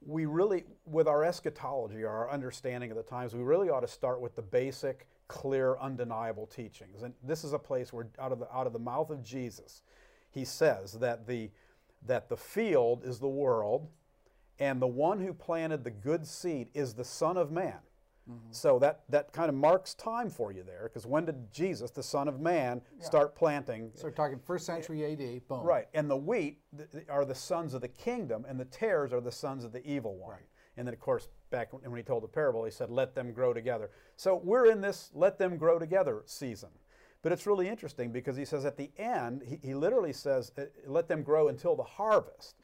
we 0.05 0.27
really, 0.27 0.65
with 0.87 1.07
our 1.07 1.25
eschatology, 1.25 2.05
our 2.05 2.31
understanding 2.31 2.91
of 2.91 2.97
the 2.97 3.03
times, 3.03 3.35
we 3.35 3.43
really 3.43 3.71
ought 3.71 3.81
to 3.81 3.89
start 3.89 4.21
with 4.21 4.35
the 4.35 4.43
basic, 4.43 5.07
clear, 5.29 5.77
undeniable 5.79 6.47
teachings. 6.47 7.03
And 7.03 7.15
this 7.23 7.45
is 7.45 7.53
a 7.53 7.59
place 7.59 7.93
where, 7.93 8.09
out 8.19 8.33
of 8.33 8.39
the, 8.39 8.53
out 8.55 8.67
of 8.67 8.73
the 8.73 8.79
mouth 8.79 9.11
of 9.11 9.23
Jesus, 9.23 9.83
he 10.31 10.45
says 10.45 10.95
that 10.95 11.27
the, 11.27 11.51
that 12.07 12.29
the 12.29 12.37
field 12.37 13.05
is 13.05 13.19
the 13.19 13.29
world, 13.29 13.89
and 14.59 14.81
the 14.81 14.87
one 14.87 15.21
who 15.21 15.33
planted 15.33 15.85
the 15.85 15.91
good 15.91 16.27
seed 16.27 16.69
is 16.75 16.95
the 16.95 17.05
Son 17.05 17.37
of 17.37 17.51
Man. 17.51 17.79
Mm-hmm. 18.31 18.53
So 18.53 18.79
that, 18.79 19.03
that 19.09 19.33
kind 19.33 19.49
of 19.49 19.55
marks 19.55 19.95
time 19.95 20.31
for 20.31 20.53
you 20.53 20.63
there, 20.63 20.85
because 20.85 21.07
when 21.07 21.25
did 21.25 21.53
Jesus, 21.53 21.91
the 21.91 22.03
Son 22.03 22.29
of 22.29 22.41
Man, 22.41 22.81
yeah. 22.99 23.05
start 23.05 23.35
planting? 23.35 23.91
So 23.95 24.05
we're 24.05 24.13
talking 24.13 24.39
first 24.45 24.65
century 24.65 25.05
AD, 25.05 25.49
boom. 25.49 25.63
Right, 25.65 25.89
and 25.93 26.09
the 26.09 26.17
wheat 26.17 26.59
are 27.11 27.25
the 27.25 27.35
sons 27.35 27.75
of 27.75 27.81
the 27.81 27.89
kingdom, 27.89 28.47
and 28.49 28.61
the 28.61 28.65
tares 28.65 29.13
are 29.13 29.21
the 29.21 29.33
sons 29.33 29.65
of 29.65 29.73
the 29.73 29.85
evil 29.87 30.17
one. 30.17 30.33
Right. 30.33 30.47
And 30.77 30.87
then, 30.87 30.95
of 30.95 31.01
course, 31.01 31.29
back 31.51 31.73
when 31.73 31.97
he 31.97 32.03
told 32.03 32.23
the 32.23 32.29
parable, 32.29 32.65
he 32.65 32.71
said, 32.71 32.91
let 32.91 33.15
them 33.15 33.33
grow 33.33 33.53
together. 33.53 33.91
So 34.17 34.41
we're 34.43 34.71
in 34.71 34.81
this 34.81 35.11
let 35.13 35.39
them 35.39 35.59
grow 35.59 35.79
together 35.79 36.23
season. 36.25 36.71
But 37.23 37.31
it's 37.31 37.47
really 37.47 37.69
interesting 37.69 38.11
because 38.11 38.37
he 38.37 38.45
says 38.45 38.65
at 38.65 38.77
the 38.77 38.91
end, 38.97 39.43
he, 39.47 39.59
he 39.69 39.75
literally 39.75 40.13
says, 40.13 40.51
uh, 40.59 40.63
let 40.87 41.09
them 41.09 41.23
grow 41.23 41.49
until 41.49 41.77
the 41.77 41.83
harvest. 41.83 42.57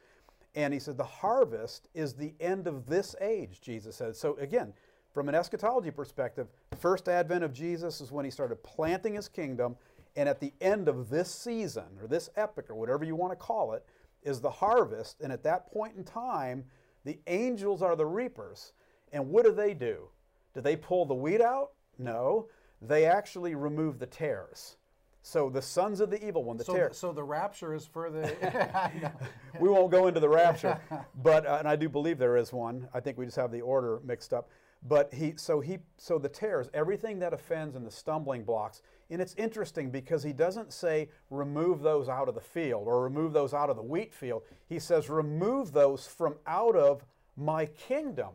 And 0.55 0.73
he 0.73 0.81
said, 0.81 0.97
the 0.97 1.05
harvest 1.05 1.89
is 1.95 2.15
the 2.15 2.35
end 2.41 2.67
of 2.67 2.87
this 2.87 3.15
age, 3.21 3.61
Jesus 3.61 3.95
said. 3.97 4.17
So 4.17 4.37
again, 4.39 4.73
from 5.13 5.29
an 5.29 5.35
eschatology 5.35 5.91
perspective, 5.91 6.49
first 6.79 7.09
advent 7.09 7.45
of 7.45 7.53
Jesus 7.53 8.01
is 8.01 8.13
when 8.13 8.25
he 8.25 8.31
started 8.31 8.63
planting 8.63 9.15
his 9.15 9.29
kingdom. 9.29 9.77
And 10.17 10.29
at 10.29 10.41
the 10.41 10.53
end 10.61 10.89
of 10.89 11.11
this 11.11 11.33
season, 11.33 11.85
or 12.01 12.09
this 12.09 12.31
epic, 12.37 12.71
or 12.71 12.75
whatever 12.75 13.05
you 13.05 13.15
want 13.15 13.33
to 13.33 13.37
call 13.37 13.73
it, 13.73 13.85
is 14.23 14.41
the 14.41 14.51
harvest. 14.51 15.21
And 15.21 15.33
at 15.33 15.45
that 15.45 15.71
point 15.73 15.97
in 15.97 16.05
time, 16.05 16.65
the 17.05 17.19
angels 17.27 17.83
are 17.83 17.95
the 17.95 18.07
reapers. 18.07 18.73
And 19.13 19.29
what 19.29 19.45
do 19.45 19.53
they 19.53 19.75
do? 19.75 20.09
Do 20.55 20.61
they 20.61 20.77
pull 20.77 21.07
the 21.07 21.15
wheat 21.15 21.41
out? 21.41 21.71
No 21.99 22.49
they 22.81 23.05
actually 23.05 23.55
remove 23.55 23.99
the 23.99 24.07
tares. 24.07 24.77
So 25.23 25.51
the 25.51 25.61
sons 25.61 26.01
of 26.01 26.11
the 26.11 26.25
evil 26.25 26.45
one, 26.45 26.57
the 26.57 26.65
so, 26.65 26.75
tares. 26.75 26.97
So 26.97 27.13
the 27.13 27.25
rapture 27.25 27.75
is 27.75 27.87
for 27.87 28.09
the. 28.09 29.13
we 29.61 29.69
won't 29.69 29.91
go 29.91 30.07
into 30.07 30.21
the 30.21 30.29
rapture, 30.29 30.81
but 31.23 31.45
uh, 31.45 31.57
and 31.59 31.69
I 31.69 31.77
do 31.77 31.89
believe 31.89 32.19
there 32.19 32.37
is 32.37 32.53
one. 32.53 32.89
I 32.95 33.01
think 33.01 33.19
we 33.19 33.25
just 33.25 33.37
have 33.37 33.51
the 33.51 33.61
order 33.61 34.01
mixed 34.05 34.33
up. 34.33 34.49
But 34.87 35.13
he, 35.13 35.35
so 35.37 35.61
he, 35.61 35.79
so 35.97 36.19
the 36.19 36.29
tares, 36.29 36.71
everything 36.73 37.19
that 37.19 37.33
offends 37.33 37.75
and 37.75 37.85
the 37.87 37.91
stumbling 37.91 38.45
blocks. 38.45 38.83
And 39.11 39.21
it's 39.21 39.35
interesting 39.37 39.91
because 39.91 40.23
he 40.23 40.33
doesn't 40.33 40.73
say 40.73 41.09
remove 41.31 41.83
those 41.83 42.09
out 42.09 42.29
of 42.29 42.35
the 42.35 42.41
field 42.41 42.87
or 42.87 43.03
remove 43.03 43.33
those 43.33 43.55
out 43.55 43.71
of 43.71 43.77
the 43.77 43.83
wheat 43.83 44.15
field. 44.15 44.43
He 44.69 44.79
says 44.79 45.11
remove 45.11 45.73
those 45.73 46.07
from 46.07 46.37
out 46.47 46.77
of 46.77 47.05
my 47.37 47.67
kingdom. 47.67 48.35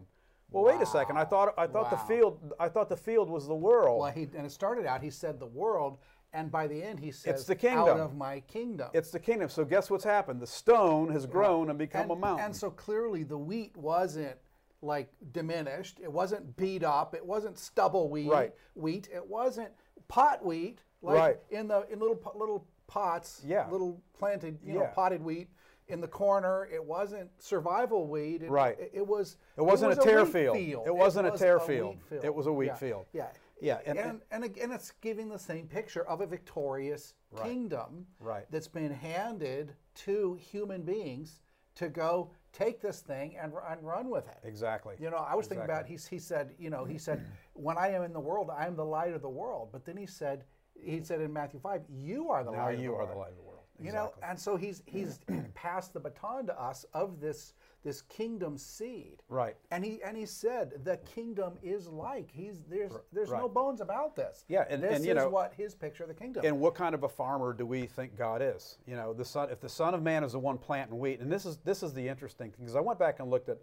Well, 0.52 0.64
wow. 0.64 0.72
wait 0.72 0.82
a 0.82 0.86
second. 0.86 1.18
I 1.18 1.24
thought 1.24 1.54
I 1.58 1.66
thought 1.68 1.92
wow. 1.92 1.98
the 1.98 2.14
field 2.16 2.54
I 2.60 2.70
thought 2.70 2.90
the 2.90 2.98
field 2.98 3.30
was 3.30 3.48
the 3.48 3.56
world. 3.56 4.02
Well, 4.02 4.12
he 4.12 4.24
and 4.36 4.46
it 4.46 4.52
started 4.52 4.86
out 4.86 5.02
he 5.02 5.10
said 5.10 5.40
the 5.40 5.48
world, 5.48 5.98
and 6.32 6.52
by 6.52 6.68
the 6.68 6.82
end 6.82 7.00
he 7.00 7.12
says 7.12 7.36
it's 7.36 7.44
the 7.46 7.56
kingdom. 7.56 7.90
out 7.90 8.00
of 8.00 8.16
my 8.16 8.42
kingdom. 8.42 8.90
It's 8.94 9.10
the 9.10 9.20
kingdom. 9.20 9.50
So 9.50 9.66
guess 9.66 9.90
what's 9.90 10.04
happened? 10.04 10.42
The 10.42 10.48
stone 10.48 11.12
has 11.12 11.26
grown 11.26 11.70
and 11.70 11.80
become 11.80 12.04
and, 12.04 12.12
a 12.12 12.16
mountain. 12.16 12.46
And 12.46 12.56
so 12.56 12.70
clearly 12.70 13.24
the 13.24 13.38
wheat 13.38 13.76
wasn't 13.76 14.38
like 14.84 15.10
diminished. 15.32 16.00
It 16.02 16.12
wasn't 16.12 16.56
beat 16.58 16.84
up. 16.84 17.16
It 17.16 17.26
wasn't 17.26 17.58
stubble 17.58 18.10
wheat. 18.10 18.30
Right. 18.30 18.54
Wheat. 18.76 19.10
It 19.14 19.26
wasn't 19.26 19.70
pot 20.08 20.46
wheat. 20.46 20.80
Like 21.02 21.18
right. 21.18 21.38
In 21.50 21.68
the 21.68 21.86
in 21.92 22.00
little 22.00 22.20
little 22.36 22.68
pots. 22.88 23.42
Yeah. 23.46 23.68
Little 23.70 24.02
planted 24.18 24.60
you 24.64 24.74
yeah. 24.74 24.80
know 24.80 24.90
potted 24.94 25.24
wheat 25.24 25.50
in 25.88 26.02
the 26.02 26.08
corner. 26.08 26.68
It 26.72 26.84
wasn't 26.84 27.30
survival 27.42 28.08
weed. 28.08 28.44
It, 28.44 28.50
right. 28.50 28.78
It, 28.80 28.92
it 28.94 29.08
was. 29.08 29.38
It 29.58 29.62
wasn't 29.62 29.94
it 29.94 29.98
was 29.98 30.06
a 30.06 30.10
tare 30.10 30.26
field. 30.26 30.58
field. 30.58 30.88
It 30.88 30.96
wasn't 30.96 31.28
it 31.28 31.36
a 31.36 31.38
tare 31.38 31.58
was 31.58 31.68
field. 31.68 31.98
A 32.06 32.10
field. 32.10 32.26
It 32.26 32.36
was 32.36 32.48
a 32.48 32.54
wheat 32.54 32.68
yeah. 32.68 32.76
field. 32.76 33.06
Yeah. 33.14 33.28
Yeah. 33.62 33.80
And, 33.86 33.98
and, 33.98 34.22
and 34.32 34.44
again, 34.44 34.72
it's 34.72 34.92
giving 35.02 35.30
the 35.30 35.40
same 35.40 35.68
picture 35.68 36.06
of 36.08 36.20
a 36.22 36.28
victorious 36.28 37.16
right. 37.32 37.44
kingdom 37.44 38.06
right. 38.20 38.46
that's 38.52 38.68
been 38.68 38.92
handed 38.92 39.74
to 39.96 40.36
human 40.36 40.82
beings 40.82 41.40
to 41.76 41.90
go 41.90 42.32
take 42.54 42.82
this 42.82 43.02
thing 43.02 43.36
and, 43.42 43.52
and 43.68 43.84
run 43.86 44.10
with 44.10 44.28
it. 44.28 44.38
Exactly. 44.44 44.96
You 45.00 45.10
know, 45.10 45.18
I 45.18 45.36
was 45.36 45.48
exactly. 45.48 45.58
thinking 45.58 45.64
about 45.64 45.86
he, 45.88 46.16
he 46.16 46.20
said, 46.20 46.52
you 46.60 46.70
know, 46.70 46.86
he 46.86 46.98
said, 46.98 47.26
when 47.54 47.78
I 47.78 47.90
am 47.90 48.04
in 48.04 48.14
the 48.14 48.20
world, 48.20 48.50
I 48.56 48.68
am 48.68 48.76
the 48.76 48.86
light 48.86 49.14
of 49.14 49.22
the 49.22 49.30
world. 49.30 49.70
But 49.72 49.86
then 49.86 49.98
he 49.98 50.06
said, 50.06 50.46
he 50.80 51.02
said 51.04 51.20
in 51.20 51.34
Matthew 51.34 51.60
5, 51.60 51.82
you 51.90 52.30
are 52.30 52.44
the 52.44 52.52
now 52.52 52.66
light 52.66 52.80
you 52.80 52.94
of 52.94 52.98
the 52.98 53.04
are 53.04 53.06
world. 53.06 53.10
the 53.10 53.20
light 53.20 53.30
of 53.32 53.38
the 53.38 53.42
world. 53.42 53.50
You 53.82 53.92
know, 53.92 54.14
and 54.22 54.40
so 54.40 54.56
he's 54.56 54.84
he's 54.86 55.20
passed 55.56 55.94
the 55.94 56.00
baton 56.00 56.46
to 56.46 56.62
us 56.62 56.86
of 56.94 57.20
this 57.20 57.54
this 57.84 58.02
kingdom 58.02 58.58
seed. 58.58 59.22
Right. 59.30 59.56
And 59.72 59.84
he 59.84 60.02
and 60.04 60.16
he 60.16 60.26
said 60.26 60.84
the 60.84 60.98
kingdom 60.98 61.58
is 61.62 61.88
like. 61.88 62.30
He's 62.32 62.62
there's 62.70 62.94
there's 63.12 63.30
right. 63.30 63.42
no 63.42 63.50
bones 63.50 63.82
about 63.82 64.16
this. 64.16 64.46
Yeah, 64.48 64.66
and, 64.70 64.82
this 64.82 64.96
and 64.96 65.06
is 65.06 65.16
know 65.16 65.30
what 65.30 65.54
his 65.56 65.76
picture 65.76 66.04
of 66.04 66.10
the 66.10 66.16
kingdom. 66.16 66.46
And 66.46 66.60
what 66.60 66.76
kind 66.76 66.96
of 66.96 67.04
a 67.04 67.10
farmer 67.10 67.54
do 67.54 67.66
we 67.66 67.86
think 67.86 68.18
God 68.18 68.42
is? 68.42 68.78
You 68.88 68.96
know, 68.96 69.14
the 69.14 69.26
son 69.26 69.50
if 69.52 69.60
the 69.60 69.70
Son 69.70 69.94
of 69.94 70.02
Man 70.02 70.24
is 70.24 70.32
the 70.32 70.40
one 70.40 70.58
planting 70.58 70.98
wheat, 70.98 71.20
and 71.20 71.32
this 71.32 71.46
is 71.46 71.58
this 71.66 71.84
is 71.84 71.94
the 71.94 72.08
interesting 72.08 72.52
thing 72.52 72.60
because 72.60 72.76
I 72.76 72.82
went 72.82 73.00
back 73.00 73.20
and 73.20 73.30
looked 73.30 73.50
at 73.50 73.58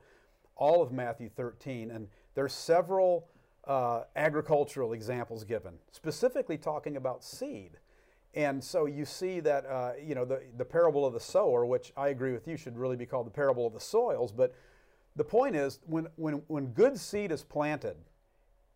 all 0.57 0.83
of 0.83 0.93
Matthew 0.93 1.31
13, 1.31 1.91
and 1.91 2.07
there's 2.35 2.53
several 2.53 3.29
uh, 3.65 4.03
agricultural 4.17 4.93
examples 4.93 5.45
given, 5.45 5.75
specifically 5.91 6.59
talking 6.59 6.97
about 6.97 7.25
seed. 7.25 7.79
And 8.35 8.63
so 8.63 8.87
you 8.87 9.05
see 9.05 9.41
that, 9.41 9.67
uh, 9.67 9.93
you 10.01 10.15
know, 10.15 10.25
the, 10.25 10.43
the 10.57 10.65
parable 10.65 11.05
of 11.05 11.13
the 11.13 11.21
sower, 11.21 11.67
which 11.67 11.93
I 11.97 12.09
agree 12.09 12.33
with 12.33 12.47
you 12.47 12.57
should 12.57 12.79
really 12.79 12.97
be 12.97 13.07
called 13.07 13.27
the 13.27 13.33
parable 13.33 13.67
of 13.67 13.73
the 13.73 13.81
soils. 13.81 14.31
But 14.31 14.55
the 15.17 15.25
point 15.25 15.57
is, 15.57 15.81
when, 15.87 16.07
when, 16.17 16.35
when 16.47 16.67
good 16.67 16.99
seed 16.99 17.33
is 17.33 17.43
planted 17.43 17.97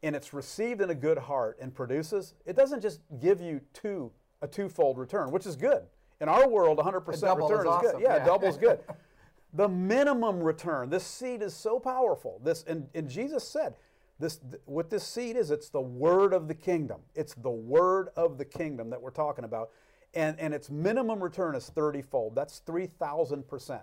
and 0.03 0.17
it's 0.17 0.35
received 0.35 0.81
in 0.81 0.91
a 0.91 0.95
good 0.95 1.19
heart 1.19 1.59
and 1.61 1.73
produces, 1.73 2.35
it 2.45 2.57
doesn't 2.57 2.81
just 2.81 3.01
give 3.21 3.41
you 3.41 3.61
two, 3.73 4.11
a 4.43 4.49
twofold 4.49 4.99
return, 4.99 5.31
which 5.31 5.47
is 5.47 5.55
good. 5.55 5.85
In 6.21 6.29
our 6.29 6.49
world, 6.49 6.79
100% 6.79 7.07
return 7.07 7.21
is, 7.21 7.67
awesome. 7.67 7.93
good. 7.93 8.01
Yeah, 8.01 8.17
yeah. 8.17 8.25
double 8.25 8.49
is 8.49 8.57
good. 8.57 8.81
the 9.55 9.69
minimum 9.69 10.43
return, 10.43 10.91
this 10.91 11.05
seed 11.05 11.43
is 11.43 11.55
so 11.55 11.79
powerful. 11.79 12.41
This, 12.43 12.65
and, 12.65 12.89
and 12.95 13.09
Jesus 13.09 13.47
said, 13.47 13.75
this, 14.19 14.41
what 14.65 14.91
this 14.91 15.05
seed 15.05 15.37
is, 15.37 15.51
it's 15.51 15.69
the 15.69 15.81
word 15.81 16.33
of 16.33 16.47
the 16.49 16.55
kingdom. 16.55 17.01
It's 17.15 17.35
the 17.35 17.51
word 17.51 18.11
of 18.17 18.39
the 18.39 18.45
kingdom 18.45 18.91
that 18.91 19.01
we're 19.01 19.11
talking 19.11 19.45
about. 19.45 19.71
And, 20.15 20.39
and 20.39 20.55
its 20.55 20.71
minimum 20.71 21.23
return 21.23 21.57
is 21.57 21.69
30 21.69 22.03
fold. 22.03 22.35
That's 22.37 22.63
3,000%. 22.67 23.81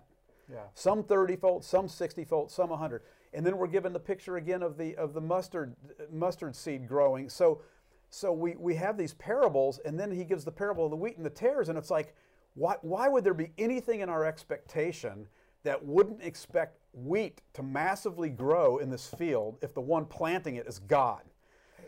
Yeah. 0.52 0.58
Some 0.74 1.04
30 1.04 1.36
fold, 1.36 1.66
some 1.66 1.88
60 1.88 2.24
fold, 2.26 2.52
some 2.52 2.70
100. 2.70 3.02
And 3.34 3.46
then 3.46 3.58
we're 3.58 3.68
given 3.68 3.94
the 3.94 4.00
picture 4.00 4.38
again 4.38 4.64
of 4.64 4.78
the, 4.78 4.96
of 4.96 5.14
the 5.14 5.22
mustard, 5.22 5.76
mustard 6.12 6.56
seed 6.56 6.88
growing. 6.88 7.30
So, 7.30 7.62
so 8.10 8.32
we, 8.32 8.56
we 8.58 8.76
have 8.76 8.98
these 8.98 9.14
parables, 9.14 9.80
and 9.86 10.00
then 10.00 10.12
he 10.12 10.24
gives 10.24 10.44
the 10.44 10.52
parable 10.52 10.86
of 10.86 10.92
the 10.92 10.98
wheat 10.98 11.18
and 11.18 11.26
the 11.26 11.30
tares, 11.30 11.70
and 11.70 11.78
it's 11.78 11.90
like, 11.90 12.14
why, 12.56 12.76
why 12.82 13.08
would 13.08 13.24
there 13.24 13.34
be 13.34 13.52
anything 13.58 14.02
in 14.02 14.10
our 14.10 14.26
expectation 14.26 15.28
that 15.64 15.86
wouldn't 15.86 16.22
expect 16.22 16.81
wheat 16.94 17.42
to 17.54 17.64
massively 17.64 18.30
grow 18.30 18.78
in 18.78 18.90
this 18.90 19.08
field 19.08 19.58
if 19.62 19.74
the 19.74 19.82
one 19.82 20.06
planting 20.06 20.56
it 20.56 20.68
is 20.68 20.80
God. 20.80 21.22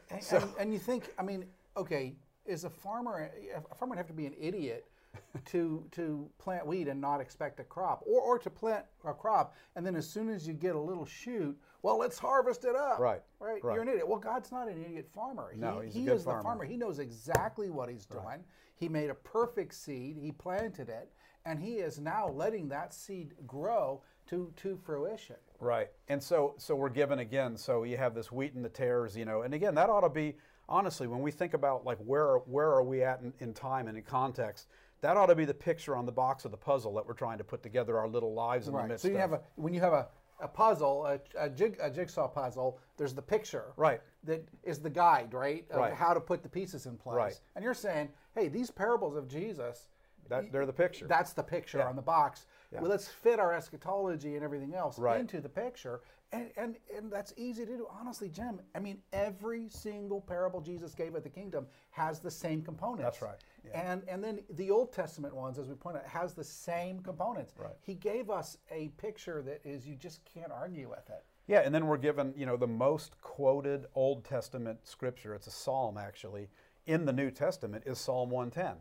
And, 0.10 0.24
so, 0.24 0.38
and, 0.38 0.50
and 0.60 0.74
you 0.74 0.80
think, 0.80 1.10
I 1.18 1.24
mean, 1.24 1.46
okay, 1.76 2.16
is 2.46 2.64
a 2.64 2.70
farmer, 2.70 3.32
a 3.56 3.76
farmer 3.76 3.92
would 3.92 3.98
have 3.98 4.08
to 4.08 4.14
be 4.14 4.26
an 4.26 4.36
idiot 4.40 4.86
to 5.46 5.86
to 5.92 6.28
plant 6.40 6.66
wheat 6.66 6.88
and 6.88 7.00
not 7.00 7.22
expect 7.22 7.60
a 7.60 7.64
crop, 7.64 8.04
or 8.06 8.22
or 8.22 8.40
to 8.40 8.50
plant 8.50 8.86
a 9.06 9.14
crop 9.14 9.56
and 9.76 9.86
then 9.86 9.96
as 9.96 10.10
soon 10.10 10.30
as 10.30 10.48
you 10.48 10.54
get 10.54 10.76
a 10.76 10.80
little 10.80 11.06
shoot, 11.06 11.58
well, 11.82 11.98
let's 11.98 12.18
harvest 12.18 12.66
it 12.66 12.76
up. 12.76 13.00
Right. 13.00 13.22
Right. 13.40 13.64
right. 13.64 13.74
You're 13.74 13.84
an 13.84 13.90
idiot. 13.90 14.08
Well, 14.08 14.20
God's 14.20 14.52
not 14.52 14.68
an 14.68 14.84
idiot 14.84 15.08
farmer. 15.14 15.54
No, 15.56 15.80
he, 15.80 15.88
he's 15.88 15.96
he 15.96 16.02
a 16.02 16.06
good 16.06 16.16
is 16.16 16.24
farmer. 16.24 16.40
the 16.40 16.44
farmer. 16.44 16.66
He 16.66 16.78
knows 16.78 17.00
exactly 17.00 17.70
what 17.70 17.90
he's 17.90 18.06
doing. 18.06 18.24
Right. 18.24 18.40
He 18.76 18.90
made 18.90 19.10
a 19.10 19.16
perfect 19.16 19.76
seed. 19.76 20.18
He 20.18 20.32
planted 20.32 20.90
it, 20.90 21.12
and 21.46 21.60
he 21.60 21.76
is 21.76 22.00
now 22.00 22.30
letting 22.30 22.70
that 22.70 22.94
seed 22.94 23.34
grow 23.46 24.02
to 24.30 24.51
to 24.58 24.77
fruition. 24.86 25.36
Right. 25.60 25.89
And 26.10 26.22
so 26.22 26.56
so 26.58 26.75
we're 26.75 26.89
given 26.89 27.20
again. 27.20 27.58
So 27.58 27.84
you 27.84 27.98
have 27.98 28.13
this 28.15 28.32
wheat 28.32 28.53
and 28.53 28.63
the 28.63 28.70
tares, 28.70 29.15
you 29.15 29.25
know, 29.25 29.42
and 29.42 29.53
again 29.53 29.75
that 29.75 29.89
ought 29.89 30.01
to 30.01 30.10
be 30.10 30.36
honestly 30.70 31.08
when 31.08 31.22
we 31.22 31.32
think 31.32 31.53
about 31.53 31.86
like 31.86 31.98
where 32.00 32.38
where 32.38 32.70
are 32.70 32.84
we 32.84 33.03
at 33.03 33.22
in, 33.22 33.34
in 33.39 33.53
time 33.53 33.88
and 33.88 33.98
in 33.98 34.03
context 34.03 34.68
that 35.01 35.18
ought 35.18 35.25
to 35.25 35.36
be 35.36 35.44
the 35.44 35.53
picture 35.53 35.96
on 35.96 36.06
the 36.06 36.12
box 36.12 36.46
of 36.46 36.51
the 36.51 36.58
puzzle 36.58 36.94
that 36.94 37.06
we're 37.06 37.13
trying 37.13 37.38
to 37.38 37.44
put 37.44 37.62
together 37.62 37.98
our 37.98 38.08
little 38.08 38.34
lives 38.34 38.68
in 38.68 38.74
right. 38.74 38.84
the 38.84 38.88
midst 38.89 39.01
so 39.03 39.10
you 39.10 39.15
of. 39.15 39.20
have 39.20 39.34
a 39.34 39.42
when 39.56 39.74
you 39.74 39.82
have 39.82 39.94
a, 39.94 40.08
a 40.39 40.48
puzzle 40.48 41.06
a, 41.06 41.20
a, 41.38 41.50
jig, 41.50 41.77
a 41.82 41.89
jigsaw 41.89 42.27
puzzle 42.27 42.80
there's 42.98 43.13
the 43.13 43.22
picture 43.22 43.74
right 43.75 44.01
that 44.24 44.48
is 44.63 44.80
the 44.80 44.89
guide 44.89 45.34
right 45.34 45.65
of 45.72 45.77
right. 45.77 45.94
how 45.94 46.13
to 46.13 46.22
put 46.22 46.42
the 46.42 46.50
pieces 46.50 46.86
in 46.86 46.96
place 46.98 47.15
right. 47.15 47.39
and 47.56 47.63
you're 47.63 47.74
saying 47.74 48.08
hey 48.36 48.48
these 48.48 48.72
parables 48.72 49.18
of 49.18 49.27
jesus 49.27 49.89
that, 50.34 50.52
they're 50.52 50.66
the 50.66 50.74
picture 50.74 51.08
that's 51.08 51.34
the 51.34 51.44
picture 51.44 51.80
yeah. 51.80 51.88
on 51.88 51.96
the 51.96 52.02
box 52.02 52.46
yeah. 52.72 52.82
well 52.82 52.90
let's 52.90 53.08
fit 53.08 53.40
our 53.40 53.54
eschatology 53.54 54.36
and 54.36 54.44
everything 54.44 54.74
else 54.74 55.00
right. 55.00 55.20
into 55.20 55.40
the 55.42 55.50
picture 55.50 56.02
And, 56.34 56.50
and, 56.58 56.75
and 56.98 57.12
that's 57.12 57.32
easy 57.38 57.63
to 57.63 57.78
do. 57.78 57.88
Honestly, 58.00 58.28
Jim, 58.28 58.60
I 58.74 58.80
mean, 58.80 58.98
every 59.12 59.70
single 59.70 60.20
parable 60.20 60.62
Jesus 60.62 60.96
gave 60.96 61.16
at 61.16 61.24
the 61.24 61.30
kingdom 61.30 61.68
has 61.92 62.20
the 62.20 62.32
same 62.32 62.63
components. 62.63 63.04
That's 63.04 63.22
right, 63.22 63.36
yeah. 63.63 63.92
And, 63.92 64.02
and 64.08 64.24
then 64.24 64.40
the 64.50 64.72
Old 64.72 64.92
Testament 64.92 65.36
ones, 65.36 65.60
as 65.60 65.68
we 65.68 65.75
point 65.75 65.98
out, 65.98 66.08
has 66.08 66.34
the 66.34 66.44
same 66.44 67.00
components. 67.02 67.54
Right. 67.56 67.75
He 67.82 67.94
gave 67.94 68.32
us 68.32 68.58
a 68.72 68.88
picture 68.98 69.44
that 69.44 69.62
is, 69.63 69.86
you 69.86 69.96
just 69.96 70.25
can't 70.25 70.52
argue 70.52 70.90
with 70.90 71.08
it. 71.10 71.24
Yeah, 71.46 71.60
and 71.60 71.75
then 71.75 71.86
we're 71.86 71.98
given, 71.98 72.34
you 72.36 72.48
know, 72.48 72.58
the 72.58 72.68
most 72.68 73.22
quoted 73.22 73.86
Old 73.94 74.24
Testament 74.25 74.80
scripture, 74.88 75.36
it's 75.36 75.46
a 75.46 75.52
psalm 75.52 76.00
actually, 76.00 76.50
in 76.88 77.06
the 77.06 77.13
New 77.13 77.30
Testament 77.30 77.84
is 77.86 78.00
Psalm 78.00 78.32
110. 78.32 78.78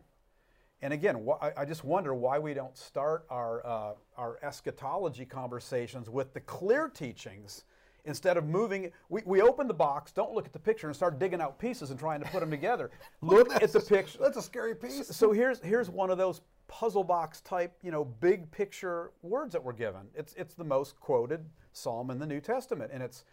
And 0.83 0.91
again, 0.91 1.25
wh- 1.25 1.41
I 1.57 1.63
just 1.63 1.85
wonder 1.85 2.13
why 2.13 2.39
we 2.39 2.53
don't 2.53 2.77
start 2.77 3.25
our, 3.29 3.65
uh, 3.65 3.93
our 4.17 4.37
eschatology 4.43 5.23
conversations 5.23 6.09
with 6.09 6.33
the 6.33 6.41
clear 6.41 6.89
teachings 6.89 7.63
instead 8.03 8.35
of 8.35 8.45
moving. 8.45 8.91
We, 9.07 9.21
we 9.25 9.41
open 9.41 9.69
the 9.69 9.73
box, 9.73 10.11
don't 10.11 10.33
look 10.33 10.45
at 10.45 10.51
the 10.51 10.59
picture, 10.59 10.87
and 10.87 10.95
start 10.95 11.19
digging 11.19 11.39
out 11.39 11.57
pieces 11.57 11.89
and 11.89 11.97
trying 11.97 12.19
to 12.19 12.29
put 12.29 12.41
them 12.41 12.51
together. 12.51 12.91
look 13.21 13.55
at 13.55 13.71
the 13.71 13.79
picture. 13.79 14.19
That's 14.21 14.35
a 14.35 14.41
scary 14.41 14.75
piece. 14.75 15.07
So 15.07 15.31
here's 15.31 15.61
here's 15.61 15.89
one 15.89 16.09
of 16.09 16.17
those 16.17 16.41
puzzle 16.67 17.05
box 17.05 17.39
type, 17.39 17.77
you 17.81 17.91
know, 17.91 18.03
big 18.03 18.51
picture 18.51 19.11
words 19.21 19.53
that 19.53 19.63
we're 19.63 19.71
given. 19.71 20.01
It's 20.13 20.33
it's 20.33 20.53
the 20.53 20.65
most 20.65 20.99
quoted 20.99 21.45
psalm 21.71 22.11
in 22.11 22.19
the 22.19 22.27
New 22.27 22.41
Testament, 22.41 22.91
and 22.93 23.01
it's 23.01 23.23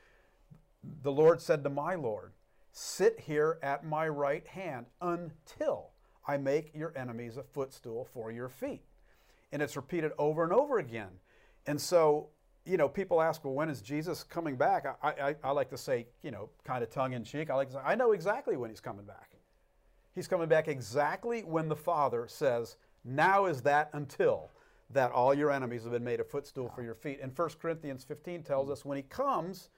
the 1.02 1.10
Lord 1.10 1.40
said 1.40 1.64
to 1.64 1.70
my 1.70 1.96
Lord, 1.96 2.30
"Sit 2.70 3.18
here 3.18 3.58
at 3.60 3.84
my 3.84 4.06
right 4.06 4.46
hand 4.46 4.86
until 5.00 5.89
I 6.26 6.36
make 6.36 6.74
your 6.74 6.92
enemies 6.96 7.36
a 7.36 7.42
footstool 7.42 8.06
for 8.12 8.30
your 8.30 8.48
feet." 8.48 8.82
And 9.52 9.60
it's 9.62 9.76
repeated 9.76 10.12
over 10.18 10.44
and 10.44 10.52
over 10.52 10.78
again. 10.78 11.10
And 11.66 11.80
so, 11.80 12.28
you 12.64 12.76
know, 12.76 12.88
people 12.88 13.20
ask, 13.20 13.44
well, 13.44 13.54
when 13.54 13.68
is 13.68 13.80
Jesus 13.80 14.22
coming 14.22 14.56
back? 14.56 14.86
I, 15.02 15.08
I, 15.08 15.36
I 15.42 15.50
like 15.50 15.70
to 15.70 15.78
say, 15.78 16.06
you 16.22 16.30
know, 16.30 16.50
kind 16.64 16.82
of 16.82 16.90
tongue 16.90 17.12
in 17.14 17.24
cheek, 17.24 17.50
I 17.50 17.54
like 17.54 17.68
to 17.68 17.74
say, 17.74 17.80
I 17.84 17.94
know 17.94 18.12
exactly 18.12 18.56
when 18.56 18.70
he's 18.70 18.80
coming 18.80 19.04
back. 19.04 19.30
He's 20.14 20.28
coming 20.28 20.48
back 20.48 20.68
exactly 20.68 21.42
when 21.42 21.68
the 21.68 21.76
Father 21.76 22.26
says, 22.28 22.76
Now 23.04 23.46
is 23.46 23.62
that 23.62 23.90
until 23.92 24.50
that 24.92 25.12
all 25.12 25.32
your 25.32 25.50
enemies 25.50 25.84
have 25.84 25.92
been 25.92 26.04
made 26.04 26.20
a 26.20 26.24
footstool 26.24 26.68
for 26.74 26.82
your 26.82 26.94
feet. 26.94 27.20
And 27.22 27.36
1 27.36 27.48
Corinthians 27.62 28.04
15 28.04 28.42
tells 28.42 28.70
us 28.70 28.84
when 28.84 28.96
he 28.96 29.02
comes, 29.04 29.70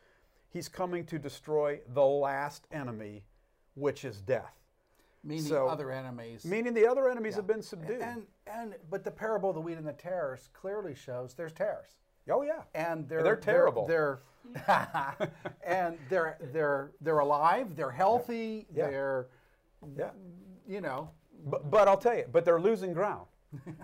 he's 0.48 0.68
coming 0.68 1.04
to 1.06 1.18
destroy 1.18 1.80
the 1.92 2.04
last 2.04 2.66
enemy, 2.72 3.22
which 3.74 4.04
is 4.04 4.22
death. 4.22 4.54
Meaning 5.24 5.44
So- 5.44 5.68
other 5.68 5.90
enemies. 5.90 6.44
Meaning 6.44 6.74
the 6.74 6.86
other 6.86 7.08
enemies 7.08 7.36
have 7.36 7.46
been 7.46 7.62
subdued. 7.62 8.00
and, 8.02 8.26
and, 8.46 8.74
but 8.90 9.04
the 9.04 9.10
parable 9.10 9.50
of 9.50 9.54
the 9.54 9.60
wheat 9.60 9.78
and 9.78 9.86
the 9.86 9.92
tares 9.92 10.48
clearly 10.52 10.94
shows 10.94 11.34
there's 11.34 11.52
tares. 11.52 11.96
oh, 12.30 12.42
yeah. 12.42 12.62
and 12.74 13.08
they're 13.08 13.22
They're 13.22 13.36
terrible. 13.36 13.86
They're, 13.86 14.20
and 15.64 15.96
they're 16.08 16.36
they're 16.52 16.90
they're 17.00 17.20
alive. 17.20 17.76
They're 17.76 17.90
healthy. 17.92 18.66
Yeah. 18.74 18.90
They're 18.90 19.26
Yeah. 19.96 20.10
you 20.66 20.80
know 20.80 21.10
But, 21.46 21.70
but 21.70 21.86
I'll 21.88 21.96
tell 21.96 22.16
you, 22.16 22.24
but 22.30 22.44
they're 22.44 22.60
losing 22.60 22.92
ground. 22.92 23.26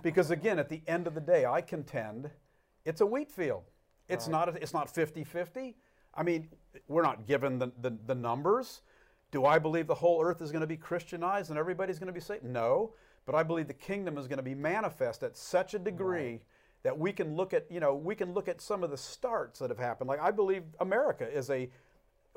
because 0.02 0.30
again, 0.30 0.58
at 0.58 0.68
the 0.68 0.82
end 0.86 1.06
of 1.06 1.14
the 1.14 1.20
day, 1.20 1.46
I 1.46 1.60
contend 1.60 2.30
it's 2.84 3.00
a 3.02 3.06
wheat 3.06 3.30
field. 3.30 3.64
It's 4.08 4.26
not 4.26 4.48
a, 4.48 4.52
it's 4.62 4.72
not 4.72 4.88
50-50. 4.92 5.74
I 6.14 6.22
mean, 6.22 6.48
we're 6.88 7.02
not 7.02 7.26
given 7.26 7.58
the, 7.58 7.70
the, 7.80 7.96
the 8.06 8.14
numbers. 8.14 8.80
Do 9.30 9.44
I 9.44 9.58
believe 9.58 9.86
the 9.86 9.94
whole 9.94 10.22
earth 10.22 10.40
is 10.40 10.50
going 10.50 10.62
to 10.62 10.66
be 10.66 10.76
Christianized 10.76 11.50
and 11.50 11.58
everybody's 11.58 11.98
going 11.98 12.08
to 12.08 12.12
be 12.12 12.20
saved? 12.20 12.44
No. 12.44 12.94
But 13.26 13.34
I 13.34 13.42
believe 13.42 13.66
the 13.66 13.74
kingdom 13.74 14.16
is 14.16 14.26
going 14.26 14.38
to 14.38 14.42
be 14.42 14.54
manifest 14.54 15.22
at 15.22 15.36
such 15.36 15.74
a 15.74 15.78
degree 15.78 16.40
that 16.82 16.98
we 16.98 17.12
can 17.12 17.36
look 17.36 17.52
at, 17.52 17.66
you 17.70 17.80
know, 17.80 17.94
we 17.94 18.14
can 18.14 18.32
look 18.32 18.48
at 18.48 18.60
some 18.60 18.82
of 18.82 18.90
the 18.90 18.96
starts 18.96 19.58
that 19.58 19.68
have 19.68 19.78
happened. 19.78 20.08
Like 20.08 20.20
I 20.20 20.30
believe 20.30 20.62
America 20.80 21.28
is 21.30 21.50
a 21.50 21.68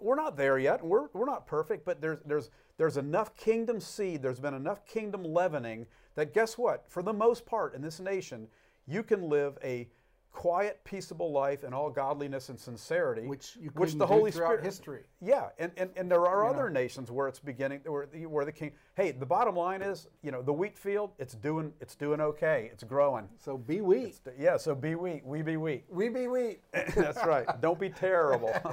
we're 0.02 0.16
not 0.16 0.36
there 0.36 0.58
yet. 0.58 0.84
We're, 0.84 1.08
we're 1.14 1.26
not 1.26 1.46
perfect, 1.46 1.86
but 1.86 2.02
there's, 2.02 2.20
there's, 2.26 2.50
there's 2.78 2.98
enough 2.98 3.36
kingdom 3.38 3.80
seed, 3.80 4.22
there's 4.22 4.40
been 4.40 4.56
enough 4.56 4.86
kingdom 4.86 5.24
leavening 5.24 5.86
that 6.16 6.34
guess 6.34 6.58
what? 6.58 6.86
For 6.90 7.04
the 7.04 7.14
most 7.14 7.46
part 7.46 7.76
in 7.76 7.82
this 7.82 8.00
nation, 8.00 8.48
you 8.88 9.04
can 9.04 9.30
live 9.30 9.58
a 9.64 9.88
quiet, 10.32 10.80
peaceable 10.84 11.32
life 11.32 11.64
in 11.64 11.74
all 11.74 11.90
godliness 11.90 12.50
and 12.50 12.60
sincerity, 12.60 13.28
which 13.28 13.58
you 13.60 13.70
which 13.76 13.94
the 13.94 14.00
do 14.00 14.06
Holy 14.06 14.32
Spirit 14.32 14.64
history. 14.64 15.04
Yeah, 15.22 15.50
and, 15.60 15.72
and, 15.78 15.90
and 15.96 16.10
there 16.10 16.26
are 16.26 16.46
other 16.46 16.70
nations 16.70 17.12
where 17.12 17.28
it's 17.28 17.40
beginning 17.40 17.82
where 17.86 18.06
the, 18.06 18.26
where 18.26 18.46
the 18.46 18.52
king. 18.52 18.72
Hey, 18.96 19.12
the 19.12 19.26
bottom 19.26 19.56
line 19.56 19.82
is, 19.82 20.08
you 20.24 20.32
know, 20.32 20.42
the 20.42 20.54
wheat 20.54 20.78
field, 20.78 21.12
it's 21.20 21.36
doing 21.36 21.74
it's 21.82 21.96
doing 21.96 22.22
okay, 22.22 22.70
it's 22.72 22.84
growing. 22.84 23.28
So 23.38 23.58
be 23.58 23.82
wheat. 23.82 24.20
Yeah, 24.40 24.58
so 24.58 24.74
be 24.74 24.96
wheat, 24.96 25.26
we 25.26 25.42
be 25.42 25.58
wheat. 25.58 25.86
We 25.90 26.10
be 26.10 26.28
wheat. 26.28 26.62
That's 26.96 27.26
right. 27.26 27.48
Don't 27.62 27.80
be 27.80 27.90
terrible. 27.90 28.54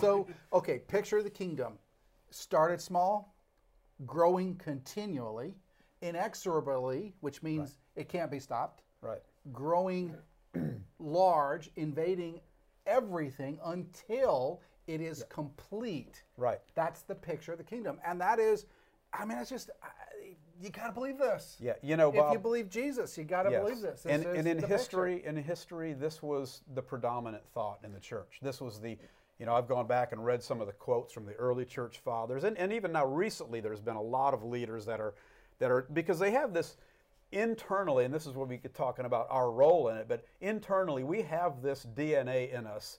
So 0.00 0.26
okay, 0.52 0.78
picture 0.78 1.22
the 1.22 1.30
kingdom. 1.30 1.74
Started 2.30 2.80
small, 2.80 3.34
growing 4.06 4.56
continually, 4.56 5.54
inexorably, 6.02 7.14
which 7.20 7.42
means 7.42 7.78
it 7.94 8.08
can't 8.08 8.30
be 8.30 8.38
stopped. 8.40 8.82
right. 9.00 9.20
growing 9.52 10.14
large, 10.98 11.70
invading 11.76 12.40
everything 12.86 13.58
until 13.64 14.60
it 14.86 15.00
is 15.00 15.24
complete. 15.28 16.22
Right. 16.36 16.60
That's 16.74 17.02
the 17.02 17.14
picture 17.14 17.52
of 17.52 17.58
the 17.58 17.64
kingdom. 17.64 17.98
And 18.06 18.20
that 18.20 18.38
is, 18.38 18.66
I 19.12 19.24
mean, 19.24 19.38
it's 19.38 19.50
just, 19.50 19.70
I- 19.82 19.88
you 20.58 20.70
got 20.70 20.86
to 20.86 20.92
believe 20.92 21.18
this. 21.18 21.58
Yeah, 21.60 21.74
you 21.82 21.96
know, 21.96 22.08
If 22.08 22.32
you 22.32 22.38
believe 22.38 22.70
Jesus, 22.70 23.18
you 23.18 23.24
got 23.24 23.42
to 23.42 23.50
Yes. 23.50 23.60
believe 23.60 23.80
this. 23.80 24.02
This 24.04 24.12
And, 24.24 24.36
and 24.36 24.48
in 24.48 24.62
history, 24.62 25.22
in 25.24 25.36
history, 25.36 25.92
this 25.92 26.22
was 26.22 26.62
the 26.74 26.80
predominant 26.80 27.46
thought 27.52 27.80
in 27.84 27.92
the 27.92 28.00
church. 28.00 28.38
This 28.40 28.60
was 28.60 28.80
the, 28.80 28.96
you 29.38 29.44
know, 29.44 29.54
I've 29.54 29.68
gone 29.68 29.86
back 29.86 30.12
and 30.12 30.24
read 30.24 30.42
some 30.42 30.62
of 30.62 30.66
the 30.66 30.72
quotes 30.72 31.12
from 31.12 31.26
the 31.26 31.34
early 31.34 31.66
church 31.66 31.98
fathers, 31.98 32.44
and, 32.44 32.56
and 32.56 32.72
even 32.72 32.92
now 32.92 33.04
recently, 33.04 33.60
there's 33.60 33.82
been 33.82 33.96
a 33.96 34.02
lot 34.02 34.32
of 34.32 34.44
leaders 34.44 34.86
that 34.86 34.98
are, 34.98 35.14
that 35.58 35.70
are 35.70 35.82
because 35.92 36.18
they 36.18 36.30
have 36.30 36.54
this 36.54 36.78
internally, 37.32 38.04
and 38.04 38.12
this 38.14 38.26
is 38.26 38.34
where 38.34 38.46
we 38.46 38.56
get 38.56 38.74
talking 38.74 39.04
about 39.04 39.26
our 39.30 39.50
role 39.50 39.88
in 39.88 39.96
it. 39.96 40.06
But 40.08 40.24
internally, 40.40 41.04
we 41.04 41.22
have 41.22 41.62
this 41.62 41.86
DNA 41.94 42.52
in 42.52 42.66
us 42.66 42.98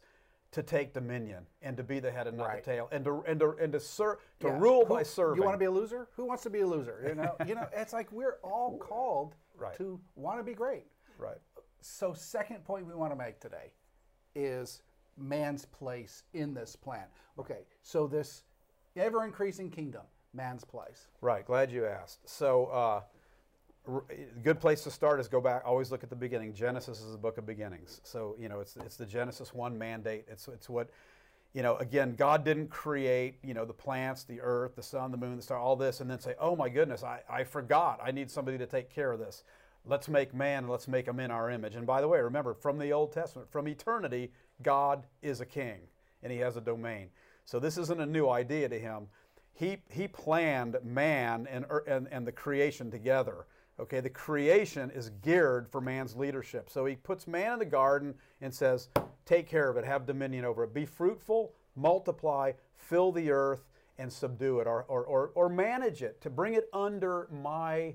to 0.52 0.63
take 0.63 0.94
dominion 0.94 1.46
and 1.62 1.76
to 1.78 1.84
be 1.84 2.00
the 2.00 2.10
head 2.12 2.26
and 2.28 2.38
not 2.38 2.48
Right. 2.48 2.63
the 2.63 2.72
tail, 2.72 2.88
and 2.92 3.04
to 3.06 3.22
and 3.28 3.40
to 3.42 3.50
and 3.60 3.74
to, 3.74 3.80
ser- 3.80 4.20
to 4.40 4.48
Yeah. 4.48 4.58
rule 4.60 4.86
Who- 4.86 4.94
by 4.94 5.04
serving. 5.04 5.38
You 5.38 5.44
want 5.44 5.56
to 5.56 5.60
be 5.60 5.66
a 5.66 5.72
loser? 5.72 6.08
Who 6.16 6.26
wants 6.26 6.44
to 6.44 6.50
be 6.50 6.62
a 6.62 6.68
loser? 6.68 7.04
You 7.08 7.16
know, 7.16 7.36
you 7.46 7.56
know, 7.56 7.68
it's 7.74 7.94
like 7.94 8.12
we're 8.12 8.40
all 8.44 8.78
called 8.90 9.36
Right. 9.58 9.76
to 9.78 10.00
want 10.16 10.40
to 10.40 10.44
be 10.44 10.54
great. 10.54 10.86
right. 11.18 11.38
So, 11.82 12.13
second 12.13 12.63
point 12.63 12.86
we 12.86 12.94
want 12.96 13.12
to 13.12 13.16
make 13.16 13.40
today 13.40 13.72
is 14.36 14.82
man's 15.18 15.66
place 15.66 16.24
in 16.34 16.54
this 16.54 16.76
plan. 16.76 17.08
Okay, 17.40 17.66
so 17.82 18.08
this 18.08 18.44
ever 18.96 19.24
increasing 19.26 19.70
kingdom, 19.70 20.04
man's 20.34 20.63
place. 20.63 21.08
Right. 21.22 21.46
Glad 21.46 21.72
you 21.72 21.86
asked. 21.86 22.28
So, 22.28 22.66
uh, 22.68 23.02
Eh, 23.88 24.15
good 24.43 24.60
place 24.60 24.84
to 24.84 24.91
start 24.91 25.19
is 25.19 25.28
go 25.28 25.41
back. 25.41 25.63
Always 25.65 25.91
look 25.91 26.04
at 26.04 26.10
the 26.10 26.15
beginning. 26.15 26.54
Genesis 26.54 27.02
is 27.02 27.12
the 27.12 27.17
book 27.17 27.38
of 27.38 27.45
beginnings. 27.45 28.02
So, 28.04 28.36
you 28.39 28.50
know, 28.50 28.60
it's 28.60 28.76
it's 28.78 28.95
the 28.95 29.06
Genesis 29.06 29.54
one 29.54 29.78
mandate. 29.78 30.26
It's 30.30 30.47
it's 30.47 30.69
what, 30.69 30.89
you 31.54 31.63
know. 31.63 31.76
Again, 31.78 32.15
God 32.15 32.43
didn't 32.43 32.69
create 32.69 33.39
you 33.43 33.54
know 33.54 33.65
the 33.65 33.73
plants, 33.73 34.23
the 34.23 34.41
earth, 34.41 34.76
the 34.76 34.84
sun, 34.84 35.12
the 35.12 35.17
moon, 35.17 35.38
the 35.38 35.41
star, 35.41 35.58
all 35.58 35.76
this, 35.76 36.02
and 36.02 36.10
then 36.10 36.19
say, 36.19 36.36
oh 36.39 36.56
my 36.56 36.69
goodness, 36.69 37.04
I, 37.04 37.21
I 37.30 37.43
forgot. 37.43 38.00
I 38.04 38.12
need 38.12 38.30
somebody 38.30 38.58
to 38.58 38.65
take 38.65 38.89
care 38.89 39.12
of 39.12 39.19
this. 39.19 39.43
Let's 39.86 40.10
make 40.10 40.34
man 40.34 40.63
and 40.63 40.69
let's 40.69 40.88
make 40.88 41.08
him 41.08 41.19
in 41.21 41.32
our 41.32 41.50
image. 41.50 41.76
And 41.76 41.88
by 41.88 42.02
the 42.02 42.08
way, 42.10 42.19
remember 42.19 42.54
from 42.54 42.78
the 42.78 42.91
Old 42.91 43.13
Testament, 43.13 43.50
from 43.50 43.69
eternity, 43.69 44.32
God 44.62 45.06
is 45.21 45.39
a 45.39 45.45
king 45.45 45.80
and 46.21 46.32
he 46.32 46.39
has 46.39 46.58
a 46.58 46.62
domain. 46.62 47.08
So 47.45 47.58
this 47.58 47.78
isn't 47.78 48.02
a 48.02 48.06
new 48.06 48.28
idea 48.28 48.67
to 48.67 48.78
him 48.78 49.08
he, 49.58 49.78
he 49.89 50.08
planned 50.08 50.78
man 50.84 51.47
and, 51.50 51.65
and, 51.88 52.08
and 52.12 52.28
the 52.28 52.32
creation 52.32 52.91
together. 52.91 53.47
Okay, 53.80 54.00
the 54.00 54.10
creation 54.10 54.90
is 54.90 55.12
geared 55.22 55.70
for 55.70 55.82
man's 55.82 56.16
leadership. 56.16 56.70
So 56.70 56.86
he 56.86 56.96
puts 56.96 57.28
man 57.28 57.54
in 57.54 57.60
the 57.60 57.66
garden 57.66 58.16
and 58.42 58.54
says, 58.54 58.90
Take 59.26 59.48
care 59.48 59.70
of 59.70 59.78
it, 59.78 59.86
have 59.86 60.06
dominion 60.06 60.46
over 60.46 60.63
it, 60.63 60.74
be 60.74 60.86
fruitful, 60.86 61.54
multiply, 61.76 62.54
fill 62.76 63.12
the 63.12 63.30
earth, 63.30 63.68
and 63.98 64.12
subdue 64.12 64.60
it, 64.60 64.68
or, 64.68 64.84
or, 64.88 65.04
or, 65.04 65.32
or 65.36 65.50
manage 65.50 66.02
it, 66.02 66.22
to 66.22 66.30
bring 66.30 66.54
it 66.54 66.70
under 66.74 67.28
my 67.32 67.94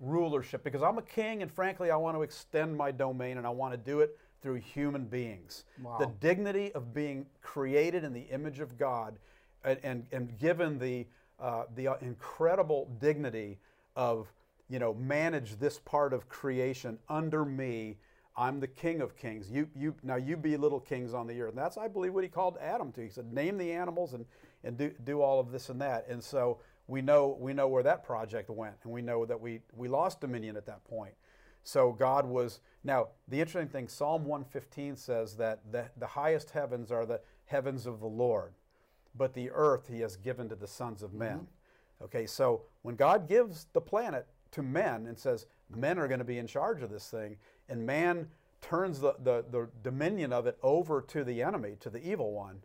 rulership. 0.00 0.62
Because 0.62 0.82
I'm 0.82 0.98
a 0.98 1.02
king, 1.02 1.42
and 1.42 1.50
frankly, 1.50 1.90
I 1.90 1.96
want 1.96 2.16
to 2.16 2.22
extend 2.22 2.76
my 2.76 2.90
domain, 2.90 3.38
and 3.38 3.46
I 3.46 3.50
want 3.50 3.72
to 3.72 3.78
do 3.78 4.00
it 4.00 4.18
through 4.42 4.56
human 4.56 5.04
beings. 5.04 5.64
The 5.98 6.06
dignity 6.20 6.72
of 6.72 6.94
being 6.94 7.26
created 7.42 8.04
in 8.04 8.12
the 8.12 8.22
image 8.22 8.60
of 8.60 8.78
God 8.78 9.18
and, 9.64 9.78
and, 9.82 10.06
and 10.12 10.38
given 10.38 10.78
the, 10.78 11.06
uh, 11.38 11.64
the 11.74 11.88
uh, 11.88 11.94
incredible 12.00 12.90
dignity 13.00 13.58
of, 13.96 14.32
you 14.70 14.78
know, 14.78 14.94
manage 14.94 15.58
this 15.58 15.80
part 15.80 16.12
of 16.12 16.28
creation 16.28 16.98
under 17.08 17.44
me. 17.44 17.98
I'm 18.36 18.60
the 18.60 18.68
king 18.68 19.00
of 19.00 19.16
kings. 19.16 19.50
You, 19.50 19.68
you, 19.74 19.94
now 20.04 20.14
you 20.14 20.36
be 20.36 20.56
little 20.56 20.78
kings 20.78 21.12
on 21.12 21.26
the 21.26 21.42
earth. 21.42 21.50
And 21.50 21.58
that's, 21.58 21.76
I 21.76 21.88
believe, 21.88 22.14
what 22.14 22.22
he 22.22 22.30
called 22.30 22.56
Adam 22.60 22.92
to. 22.92 23.02
He 23.02 23.10
said, 23.10 23.32
name 23.32 23.58
the 23.58 23.72
animals 23.72 24.14
and, 24.14 24.24
and 24.62 24.78
do, 24.78 24.92
do 25.04 25.20
all 25.20 25.40
of 25.40 25.50
this 25.50 25.68
and 25.68 25.80
that. 25.80 26.06
And 26.08 26.22
so 26.22 26.60
we 26.86 27.02
know, 27.02 27.36
we 27.40 27.52
know 27.52 27.66
where 27.66 27.82
that 27.82 28.04
project 28.04 28.48
went. 28.48 28.76
And 28.84 28.92
we 28.92 29.02
know 29.02 29.26
that 29.26 29.40
we, 29.40 29.60
we 29.76 29.88
lost 29.88 30.20
dominion 30.20 30.56
at 30.56 30.66
that 30.66 30.84
point. 30.84 31.14
So 31.64 31.92
God 31.92 32.24
was 32.24 32.60
now 32.84 33.08
the 33.28 33.40
interesting 33.40 33.68
thing. 33.68 33.88
Psalm 33.88 34.24
115 34.24 34.96
says 34.96 35.36
that 35.36 35.60
the, 35.70 35.90
the 35.98 36.06
highest 36.06 36.50
heavens 36.50 36.92
are 36.92 37.04
the 37.04 37.20
heavens 37.44 37.86
of 37.86 38.00
the 38.00 38.06
Lord, 38.06 38.52
but 39.16 39.34
the 39.34 39.50
earth 39.50 39.88
He 39.88 40.00
has 40.00 40.16
given 40.16 40.48
to 40.48 40.54
the 40.54 40.68
sons 40.68 41.02
of 41.02 41.12
men. 41.12 41.38
Mm-hmm. 41.38 42.04
Okay, 42.04 42.24
so 42.24 42.62
when 42.80 42.96
God 42.96 43.28
gives 43.28 43.66
the 43.74 43.80
planet 43.80 44.26
to 44.52 44.62
men 44.62 45.06
and 45.06 45.18
says 45.18 45.46
men 45.74 45.98
are 45.98 46.08
going 46.08 46.18
to 46.18 46.24
be 46.24 46.38
in 46.38 46.46
charge 46.46 46.82
of 46.82 46.90
this 46.90 47.08
thing, 47.08 47.36
and 47.68 47.84
man 47.84 48.28
turns 48.60 49.00
the, 49.00 49.14
the, 49.22 49.44
the 49.50 49.68
dominion 49.82 50.32
of 50.32 50.46
it 50.46 50.58
over 50.62 51.00
to 51.00 51.24
the 51.24 51.42
enemy, 51.42 51.76
to 51.80 51.90
the 51.90 52.06
evil 52.06 52.32
one. 52.32 52.60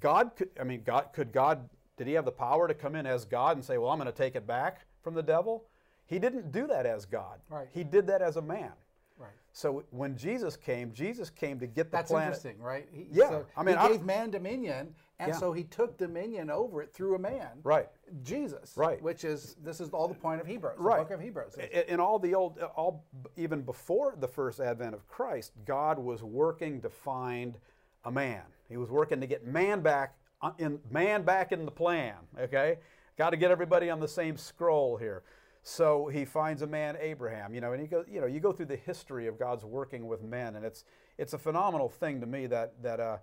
God 0.00 0.32
could, 0.36 0.50
I 0.60 0.64
mean, 0.64 0.82
God, 0.84 1.08
could 1.12 1.32
God, 1.32 1.68
did 1.96 2.06
he 2.06 2.12
have 2.14 2.24
the 2.24 2.32
power 2.32 2.68
to 2.68 2.74
come 2.74 2.94
in 2.94 3.06
as 3.06 3.24
God 3.24 3.56
and 3.56 3.64
say, 3.64 3.78
well, 3.78 3.90
I'm 3.90 3.98
going 3.98 4.10
to 4.10 4.16
take 4.16 4.36
it 4.36 4.46
back 4.46 4.86
from 5.02 5.14
the 5.14 5.22
devil? 5.22 5.64
He 6.06 6.18
didn't 6.18 6.52
do 6.52 6.66
that 6.66 6.86
as 6.86 7.06
God. 7.06 7.38
Right. 7.48 7.68
He 7.72 7.84
did 7.84 8.06
that 8.08 8.22
as 8.22 8.36
a 8.36 8.42
man. 8.42 8.72
Right. 9.18 9.30
So 9.52 9.84
when 9.90 10.16
Jesus 10.16 10.56
came, 10.56 10.92
Jesus 10.92 11.30
came 11.30 11.58
to 11.60 11.66
get 11.66 11.90
the 11.90 11.98
That's 11.98 12.10
planet. 12.10 12.28
interesting, 12.28 12.58
right? 12.60 12.88
He, 12.92 13.06
yeah. 13.10 13.28
So 13.28 13.46
I 13.56 13.62
mean, 13.62 13.78
he 13.78 13.88
gave 13.88 14.00
I, 14.00 14.04
man 14.04 14.30
dominion, 14.30 14.94
and 15.22 15.32
yeah. 15.32 15.38
so 15.38 15.52
he 15.52 15.62
took 15.62 15.96
dominion 15.98 16.50
over 16.50 16.82
it 16.82 16.92
through 16.92 17.14
a 17.14 17.18
man. 17.18 17.50
Right. 17.62 17.88
Jesus. 18.24 18.72
Right. 18.76 19.00
Which 19.00 19.22
is 19.24 19.54
this 19.62 19.80
is 19.80 19.90
all 19.90 20.08
the 20.08 20.14
point 20.14 20.40
of 20.40 20.48
Hebrews. 20.48 20.74
The 20.76 20.82
right. 20.82 20.98
book 20.98 21.12
of 21.12 21.20
Hebrews. 21.20 21.54
In 21.86 22.00
all 22.00 22.18
the 22.18 22.34
old, 22.34 22.58
all 22.74 23.04
even 23.36 23.62
before 23.62 24.16
the 24.18 24.26
first 24.26 24.58
advent 24.58 24.94
of 24.94 25.06
Christ, 25.06 25.52
God 25.64 25.96
was 25.96 26.24
working 26.24 26.80
to 26.80 26.90
find 26.90 27.56
a 28.04 28.10
man. 28.10 28.42
He 28.68 28.76
was 28.76 28.90
working 28.90 29.20
to 29.20 29.28
get 29.28 29.46
man 29.46 29.80
back 29.80 30.16
uh, 30.40 30.50
in 30.58 30.80
man 30.90 31.22
back 31.22 31.52
in 31.52 31.64
the 31.64 31.70
plan. 31.70 32.16
Okay, 32.36 32.78
got 33.16 33.30
to 33.30 33.36
get 33.36 33.52
everybody 33.52 33.90
on 33.90 34.00
the 34.00 34.08
same 34.08 34.36
scroll 34.36 34.96
here. 34.96 35.22
So 35.62 36.08
he 36.08 36.24
finds 36.24 36.62
a 36.62 36.66
man, 36.66 36.96
Abraham, 37.00 37.54
you 37.54 37.60
know, 37.60 37.72
and 37.72 37.80
he 37.80 37.86
goes, 37.86 38.06
you 38.10 38.20
know, 38.20 38.26
you 38.26 38.40
go 38.40 38.50
through 38.50 38.66
the 38.66 38.76
history 38.76 39.28
of 39.28 39.38
God's 39.38 39.64
working 39.64 40.08
with 40.08 40.20
men, 40.20 40.56
and 40.56 40.64
it's 40.64 40.84
it's 41.16 41.32
a 41.32 41.38
phenomenal 41.38 41.88
thing 41.88 42.20
to 42.20 42.26
me 42.26 42.48
that 42.48 42.82
that 42.82 42.98
uh, 42.98 43.18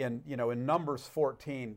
in 0.00 0.22
you 0.26 0.36
know 0.36 0.50
in 0.50 0.66
Numbers 0.66 1.06
14, 1.06 1.76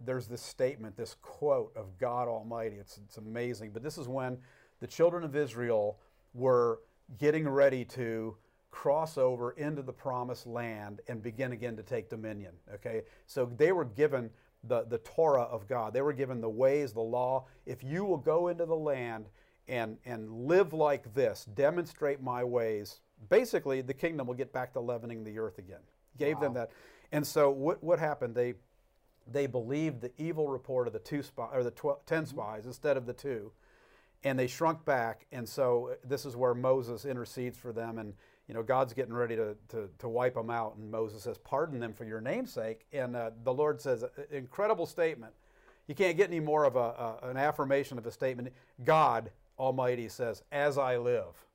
there's 0.00 0.26
this 0.26 0.42
statement, 0.42 0.96
this 0.96 1.16
quote 1.20 1.72
of 1.76 1.98
God 1.98 2.28
Almighty. 2.28 2.76
It's 2.76 2.98
it's 2.98 3.18
amazing. 3.18 3.70
But 3.72 3.82
this 3.82 3.98
is 3.98 4.08
when 4.08 4.38
the 4.80 4.86
children 4.86 5.24
of 5.24 5.36
Israel 5.36 5.98
were 6.32 6.80
getting 7.18 7.48
ready 7.48 7.84
to 7.84 8.36
cross 8.70 9.18
over 9.18 9.52
into 9.52 9.82
the 9.82 9.92
promised 9.92 10.46
land 10.46 11.00
and 11.08 11.22
begin 11.22 11.52
again 11.52 11.76
to 11.76 11.82
take 11.82 12.08
dominion. 12.08 12.52
Okay, 12.74 13.02
so 13.26 13.50
they 13.56 13.72
were 13.72 13.84
given 13.84 14.30
the, 14.68 14.84
the 14.88 14.98
Torah 14.98 15.42
of 15.42 15.66
God. 15.68 15.92
They 15.92 16.02
were 16.02 16.12
given 16.12 16.40
the 16.40 16.48
ways, 16.48 16.92
the 16.92 17.00
law. 17.00 17.46
If 17.66 17.82
you 17.84 18.04
will 18.04 18.16
go 18.16 18.48
into 18.48 18.66
the 18.66 18.76
land 18.76 19.26
and, 19.68 19.98
and 20.04 20.30
live 20.30 20.72
like 20.72 21.12
this, 21.14 21.46
demonstrate 21.54 22.22
my 22.22 22.42
ways, 22.44 23.00
basically 23.28 23.80
the 23.82 23.94
kingdom 23.94 24.26
will 24.26 24.34
get 24.34 24.52
back 24.52 24.72
to 24.72 24.80
leavening 24.80 25.24
the 25.24 25.38
earth 25.38 25.58
again. 25.58 25.80
Gave 26.18 26.36
wow. 26.36 26.40
them 26.40 26.54
that. 26.54 26.70
And 27.14 27.24
so 27.24 27.48
what, 27.48 27.82
what 27.82 28.00
happened? 28.00 28.34
They, 28.34 28.54
they 29.30 29.46
believed 29.46 30.00
the 30.00 30.10
evil 30.18 30.48
report 30.48 30.88
of 30.88 30.92
the 30.92 30.98
two 30.98 31.22
spy, 31.22 31.48
or 31.52 31.62
the 31.62 31.70
12, 31.70 32.04
10 32.06 32.18
mm-hmm. 32.18 32.28
spies 32.28 32.66
instead 32.66 32.96
of 32.96 33.06
the 33.06 33.12
two. 33.12 33.52
And 34.24 34.36
they 34.36 34.48
shrunk 34.48 34.84
back. 34.84 35.26
And 35.30 35.48
so 35.48 35.94
this 36.02 36.26
is 36.26 36.34
where 36.34 36.54
Moses 36.54 37.04
intercedes 37.04 37.56
for 37.56 37.72
them. 37.72 37.98
And, 37.98 38.14
you 38.48 38.54
know, 38.54 38.64
God's 38.64 38.94
getting 38.94 39.14
ready 39.14 39.36
to, 39.36 39.54
to, 39.68 39.88
to 40.00 40.08
wipe 40.08 40.34
them 40.34 40.50
out. 40.50 40.74
And 40.74 40.90
Moses 40.90 41.22
says, 41.22 41.38
Pardon 41.38 41.78
them 41.78 41.92
for 41.92 42.04
your 42.04 42.20
namesake. 42.20 42.84
And 42.92 43.14
uh, 43.14 43.30
the 43.44 43.54
Lord 43.54 43.80
says, 43.80 44.04
Incredible 44.32 44.86
statement. 44.86 45.34
You 45.86 45.94
can't 45.94 46.16
get 46.16 46.30
any 46.30 46.40
more 46.40 46.64
of 46.64 46.74
a, 46.74 46.78
a, 47.22 47.28
an 47.28 47.36
affirmation 47.36 47.96
of 47.96 48.06
a 48.06 48.10
statement. 48.10 48.52
God 48.82 49.30
Almighty 49.56 50.08
says, 50.08 50.42
As 50.50 50.78
I 50.78 50.96
live. 50.96 51.46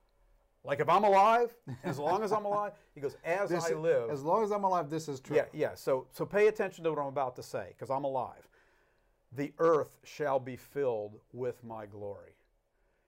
Like 0.64 0.80
if 0.80 0.90
I'm 0.90 1.04
alive, 1.04 1.56
as 1.84 1.98
long 1.98 2.22
as 2.24 2.32
I'm 2.32 2.46
alive, 2.46 2.74
he 2.96 3.02
goes, 3.02 3.16
As 3.24 3.50
this 3.50 3.66
I 3.66 3.74
live. 3.74 4.10
As 4.10 4.24
long 4.24 4.44
as 4.44 4.52
I'm 4.52 4.64
alive, 4.64 4.90
this 4.90 5.08
is 5.08 5.20
true. 5.20 5.38
Yeah, 5.38 5.46
yeah. 5.54 5.76
So, 5.76 6.08
so 6.12 6.26
pay 6.26 6.48
attention 6.48 6.84
to 6.84 6.92
what 6.92 7.00
I'm 7.00 7.08
about 7.08 7.36
to 7.38 7.44
say, 7.44 7.70
because 7.70 7.90
I'm 7.90 8.04
alive. 8.04 8.48
The 9.36 9.54
earth 9.60 10.00
shall 10.04 10.40
be 10.40 10.56
filled 10.56 11.20
with 11.34 11.64
my 11.64 11.86
glory. 11.86 12.34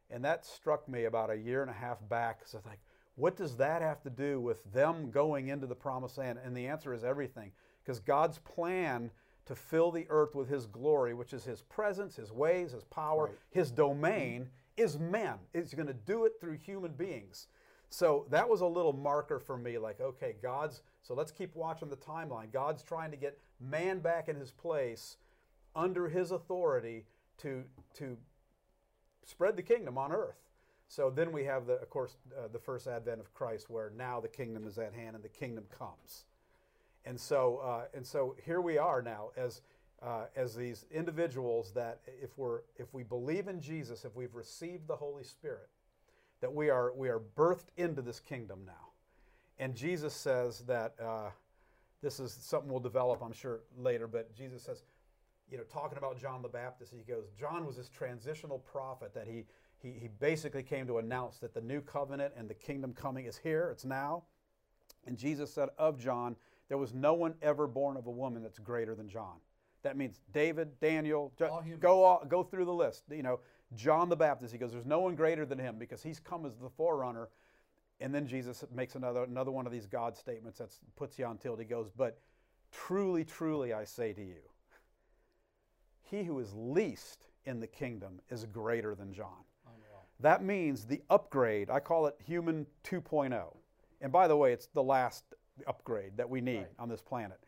And 0.09 0.23
that 0.25 0.45
struck 0.45 0.87
me 0.87 1.05
about 1.05 1.29
a 1.29 1.35
year 1.35 1.61
and 1.61 1.69
a 1.69 1.73
half 1.73 1.97
back. 2.09 2.39
because 2.39 2.53
I 2.53 2.57
was 2.57 2.65
like, 2.65 2.79
what 3.15 3.35
does 3.35 3.57
that 3.57 3.81
have 3.81 4.01
to 4.03 4.09
do 4.09 4.39
with 4.39 4.63
them 4.71 5.09
going 5.09 5.47
into 5.47 5.67
the 5.67 5.75
promised 5.75 6.17
land? 6.17 6.39
And 6.43 6.55
the 6.55 6.67
answer 6.67 6.93
is 6.93 7.03
everything. 7.03 7.51
Because 7.83 7.99
God's 7.99 8.39
plan 8.39 9.11
to 9.45 9.55
fill 9.55 9.91
the 9.91 10.05
earth 10.09 10.35
with 10.35 10.47
his 10.47 10.67
glory, 10.67 11.13
which 11.13 11.33
is 11.33 11.43
his 11.43 11.61
presence, 11.63 12.15
his 12.15 12.31
ways, 12.31 12.71
his 12.71 12.83
power, 12.85 13.25
right. 13.25 13.35
his 13.49 13.71
domain, 13.71 14.49
is 14.81 14.99
man. 14.99 15.35
He's 15.53 15.73
going 15.73 15.87
to 15.87 15.93
do 15.93 16.25
it 16.25 16.33
through 16.39 16.57
human 16.57 16.91
beings. 16.93 17.47
So 17.89 18.25
that 18.29 18.47
was 18.47 18.61
a 18.61 18.65
little 18.65 18.93
marker 18.93 19.39
for 19.39 19.57
me 19.57 19.77
like, 19.77 19.99
okay, 19.99 20.35
God's, 20.41 20.81
so 21.03 21.13
let's 21.13 21.31
keep 21.31 21.55
watching 21.55 21.89
the 21.89 21.97
timeline. 21.97 22.51
God's 22.51 22.83
trying 22.83 23.11
to 23.11 23.17
get 23.17 23.37
man 23.59 23.99
back 23.99 24.29
in 24.29 24.35
his 24.37 24.51
place 24.51 25.17
under 25.75 26.07
his 26.07 26.31
authority 26.31 27.05
to, 27.39 27.63
to 27.95 28.17
spread 29.25 29.57
the 29.57 29.61
kingdom 29.61 29.97
on 29.97 30.11
earth. 30.11 30.37
So 30.87 31.09
then 31.09 31.31
we 31.31 31.43
have, 31.45 31.67
the, 31.67 31.73
of 31.73 31.89
course, 31.89 32.17
uh, 32.37 32.47
the 32.51 32.59
first 32.59 32.87
advent 32.87 33.19
of 33.19 33.33
Christ 33.33 33.69
where 33.69 33.91
now 33.97 34.19
the 34.19 34.27
kingdom 34.27 34.67
is 34.67 34.77
at 34.77 34.93
hand 34.93 35.15
and 35.15 35.23
the 35.23 35.29
kingdom 35.29 35.65
comes. 35.77 36.25
And 37.05 37.19
so, 37.19 37.57
uh, 37.57 37.85
and 37.93 38.05
so 38.05 38.35
here 38.45 38.61
we 38.61 38.77
are 38.77 39.01
now 39.01 39.31
as, 39.35 39.61
uh, 40.03 40.25
as 40.35 40.55
these 40.55 40.85
individuals 40.91 41.71
that 41.73 41.99
if, 42.21 42.37
we're, 42.37 42.61
if 42.77 42.93
we 42.93 43.03
believe 43.03 43.47
in 43.47 43.61
Jesus, 43.61 44.03
if 44.05 44.15
we've 44.15 44.33
received 44.33 44.87
the 44.87 44.95
Holy 44.95 45.23
Spirit, 45.23 45.69
that 46.41 46.53
we 46.53 46.69
are, 46.69 46.91
we 46.95 47.09
are 47.09 47.21
birthed 47.37 47.69
into 47.77 48.01
this 48.01 48.19
kingdom 48.19 48.61
now. 48.65 48.89
And 49.59 49.75
Jesus 49.75 50.13
says 50.13 50.61
that 50.61 50.95
uh, 50.99 51.29
this 52.01 52.19
is 52.19 52.35
something 52.41 52.69
we'll 52.69 52.79
develop, 52.79 53.21
I'm 53.21 53.33
sure, 53.33 53.59
later, 53.77 54.07
but 54.07 54.35
Jesus 54.35 54.63
says, 54.63 54.83
you 55.51 55.57
know, 55.57 55.63
talking 55.63 55.97
about 55.97 56.19
John 56.19 56.41
the 56.41 56.49
Baptist, 56.49 56.93
he 56.95 57.03
goes, 57.03 57.25
John 57.39 57.65
was 57.65 57.75
this 57.75 57.89
transitional 57.89 58.57
prophet 58.57 59.13
that 59.13 59.27
he, 59.27 59.45
he, 59.77 59.91
he 59.99 60.07
basically 60.19 60.63
came 60.63 60.87
to 60.87 60.97
announce 60.97 61.37
that 61.39 61.53
the 61.53 61.61
new 61.61 61.81
covenant 61.81 62.33
and 62.35 62.49
the 62.49 62.55
kingdom 62.55 62.93
coming 62.93 63.25
is 63.25 63.37
here, 63.37 63.69
it's 63.71 63.85
now. 63.85 64.23
And 65.05 65.17
Jesus 65.17 65.53
said 65.53 65.69
of 65.77 65.99
John, 65.99 66.35
there 66.69 66.77
was 66.77 66.93
no 66.93 67.13
one 67.13 67.35
ever 67.41 67.67
born 67.67 67.97
of 67.97 68.07
a 68.07 68.11
woman 68.11 68.41
that's 68.41 68.59
greater 68.59 68.95
than 68.95 69.09
John. 69.09 69.35
That 69.83 69.97
means 69.97 70.19
David, 70.33 70.79
Daniel, 70.79 71.31
go 71.79 72.03
all, 72.03 72.25
go 72.27 72.43
through 72.43 72.65
the 72.65 72.73
list. 72.73 73.03
You 73.09 73.23
know, 73.23 73.39
John 73.75 74.09
the 74.09 74.15
Baptist. 74.15 74.51
He 74.51 74.59
goes, 74.59 74.71
"There's 74.71 74.85
no 74.85 74.99
one 74.99 75.15
greater 75.15 75.45
than 75.45 75.57
him 75.59 75.77
because 75.77 76.03
he's 76.03 76.19
come 76.19 76.45
as 76.45 76.55
the 76.57 76.69
forerunner." 76.69 77.29
And 77.99 78.13
then 78.13 78.25
Jesus 78.27 78.63
makes 78.73 78.95
another 78.95 79.23
another 79.23 79.51
one 79.51 79.65
of 79.65 79.71
these 79.71 79.87
God 79.87 80.15
statements 80.17 80.59
that 80.59 80.77
puts 80.95 81.17
you 81.17 81.25
on 81.25 81.37
tilt. 81.37 81.59
He 81.59 81.65
goes, 81.65 81.91
"But 81.91 82.19
truly, 82.71 83.25
truly, 83.25 83.73
I 83.73 83.83
say 83.83 84.13
to 84.13 84.23
you, 84.23 84.41
he 86.03 86.23
who 86.23 86.39
is 86.39 86.53
least 86.53 87.27
in 87.45 87.59
the 87.59 87.67
kingdom 87.67 88.21
is 88.29 88.45
greater 88.45 88.95
than 88.95 89.13
John." 89.13 89.45
That 90.19 90.43
means 90.43 90.85
the 90.85 91.01
upgrade. 91.09 91.71
I 91.71 91.79
call 91.79 92.05
it 92.05 92.15
human 92.23 92.67
2.0. 92.83 93.57
And 94.01 94.11
by 94.11 94.27
the 94.27 94.37
way, 94.37 94.53
it's 94.53 94.67
the 94.67 94.83
last 94.83 95.23
upgrade 95.65 96.17
that 96.17 96.29
we 96.29 96.41
need 96.41 96.57
right. 96.57 96.67
on 96.77 96.89
this 96.89 97.01
planet. 97.01 97.39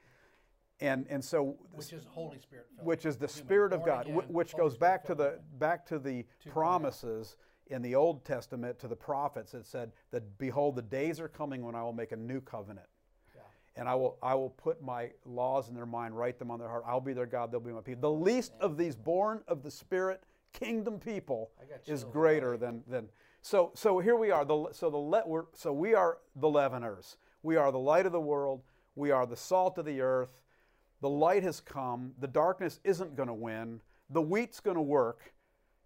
And, 0.80 1.06
and 1.10 1.24
so 1.24 1.56
which 1.72 1.94
is 1.94 2.06
Holy 2.06 2.40
Spirit 2.40 2.68
filled. 2.76 2.86
which 2.86 3.06
is 3.06 3.18
the 3.18 3.28
Spirit 3.28 3.74
of 3.74 3.86
God, 3.86 4.08
again, 4.08 4.24
which 4.28 4.52
Holy 4.52 4.64
goes 4.64 4.78
back 4.78 5.04
to 5.06 5.16
the 5.16 5.40
back 5.60 5.86
to 5.88 6.00
the 6.00 6.26
promises 6.50 7.38
in 7.68 7.82
the 7.82 7.96
Old 7.96 8.26
Testament 8.26 8.80
to 8.80 8.88
the 8.88 8.96
prophets 8.96 9.52
that 9.52 9.66
said 9.66 9.92
that 10.12 10.38
behold 10.38 10.76
the 10.76 10.82
days 10.82 11.20
are 11.20 11.30
coming 11.30 11.64
when 11.64 11.76
I 11.76 11.84
will 11.84 11.94
make 11.94 12.12
a 12.12 12.18
new 12.18 12.42
covenant. 12.42 12.88
Yeah. 13.34 13.42
And 13.78 13.88
I 13.88 13.96
will 13.96 14.18
I 14.22 14.36
will 14.36 14.50
put 14.50 14.84
my 14.84 15.12
laws 15.26 15.70
in 15.70 15.76
their 15.76 15.86
mind, 15.86 16.18
write 16.18 16.40
them 16.40 16.52
on 16.52 16.60
their 16.60 16.70
heart. 16.70 16.84
I'll 16.86 17.00
be 17.00 17.14
their 17.14 17.28
God, 17.28 17.52
they'll 17.52 17.62
be 17.62 17.72
my 17.72 17.82
people. 17.82 18.02
The 18.02 18.24
least 18.24 18.54
of 18.60 18.76
these 18.76 18.96
born 18.96 19.42
of 19.48 19.64
the 19.64 19.72
Spirit 19.72 20.24
kingdom 20.54 21.00
people 21.00 21.52
is 21.88 22.04
greater 22.04 22.58
than 22.58 22.84
than 22.88 23.10
so 23.42 23.72
so 23.76 24.00
here 24.00 24.16
we 24.16 24.32
are. 24.32 24.46
The, 24.46 24.70
so 24.72 24.90
the 24.90 24.98
let 24.98 25.28
we're, 25.28 25.46
so 25.54 25.74
we 25.74 25.94
are 25.94 26.18
the 26.38 26.48
leaveners. 26.48 27.18
We 27.44 27.58
are 27.58 27.72
the 27.74 27.80
light 27.80 28.06
of 28.06 28.14
the 28.14 28.22
world. 28.22 28.64
We 28.96 29.12
are 29.12 29.26
the 29.26 29.36
salt 29.36 29.78
of 29.78 29.86
the 29.86 30.00
earth. 30.00 30.30
The 31.04 31.10
light 31.10 31.44
has 31.44 31.60
come. 31.60 32.14
The 32.22 32.30
darkness 32.30 32.80
isn't 32.86 33.18
going 33.18 33.28
to 33.28 33.34
win. 33.34 33.82
The 34.10 34.22
wheat's 34.22 34.62
going 34.62 34.78
to 34.78 34.82
work. 34.82 35.34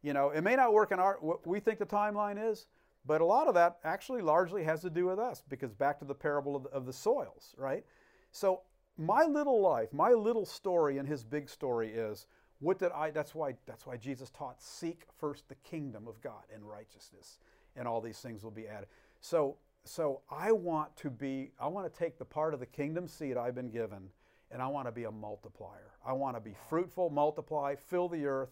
You 0.04 0.14
know, 0.14 0.30
it 0.30 0.42
may 0.42 0.56
not 0.56 0.74
work 0.74 0.92
in 0.92 1.00
our 1.00 1.18
what 1.20 1.48
we 1.48 1.60
think 1.60 1.80
the 1.80 1.88
timeline 1.88 2.38
is, 2.52 2.68
but 3.04 3.20
a 3.20 3.26
lot 3.26 3.48
of 3.48 3.56
that 3.56 3.80
actually 3.84 4.22
largely 4.22 4.64
has 4.64 4.82
to 4.82 4.92
do 4.92 5.08
with 5.08 5.18
us 5.18 5.42
because 5.50 5.74
back 5.74 5.98
to 6.00 6.06
the 6.06 6.14
parable 6.14 6.56
of 6.56 6.64
the, 6.66 6.70
of 6.70 6.86
the 6.86 6.94
soils, 6.94 7.56
right? 7.58 7.84
So 8.32 8.62
my 8.96 9.24
little 9.24 9.60
life, 9.60 9.92
my 9.92 10.12
little 10.12 10.46
story 10.46 11.00
and 11.00 11.08
his 11.08 11.24
big 11.24 11.50
story 11.50 11.90
is 11.90 12.28
what 12.60 12.78
did 12.78 12.92
I 12.92 13.10
that's 13.10 13.34
why 13.34 13.56
that's 13.66 13.88
why 13.88 13.98
Jesus 13.98 14.30
taught 14.30 14.62
seek 14.62 15.02
first 15.20 15.50
the 15.50 15.56
kingdom 15.68 16.08
of 16.08 16.22
God 16.22 16.44
and 16.54 16.64
righteousness 16.64 17.40
and 17.76 17.88
all 17.88 18.02
these 18.02 18.20
things 18.20 18.44
will 18.44 18.52
be 18.52 18.68
added. 18.68 18.88
So 19.20 19.58
so 19.84 20.22
I 20.30 20.52
want 20.52 20.96
to 20.98 21.10
be, 21.10 21.54
I 21.60 21.66
want 21.66 21.92
to 21.92 22.00
take 22.00 22.20
the 22.20 22.26
part 22.26 22.54
of 22.54 22.60
the 22.60 22.68
kingdom 22.68 23.08
seed 23.08 23.36
I've 23.36 23.56
been 23.56 23.72
given 23.72 24.10
and 24.52 24.62
I 24.62 24.68
want 24.68 24.88
to 24.88 24.92
be 24.92 25.04
a 25.06 25.12
multiplier. 25.12 25.92
I 26.06 26.14
want 26.14 26.36
to 26.36 26.40
be 26.42 26.56
fruitful, 26.70 27.10
multiply, 27.10 27.76
fill 27.76 28.08
the 28.08 28.26
earth, 28.26 28.50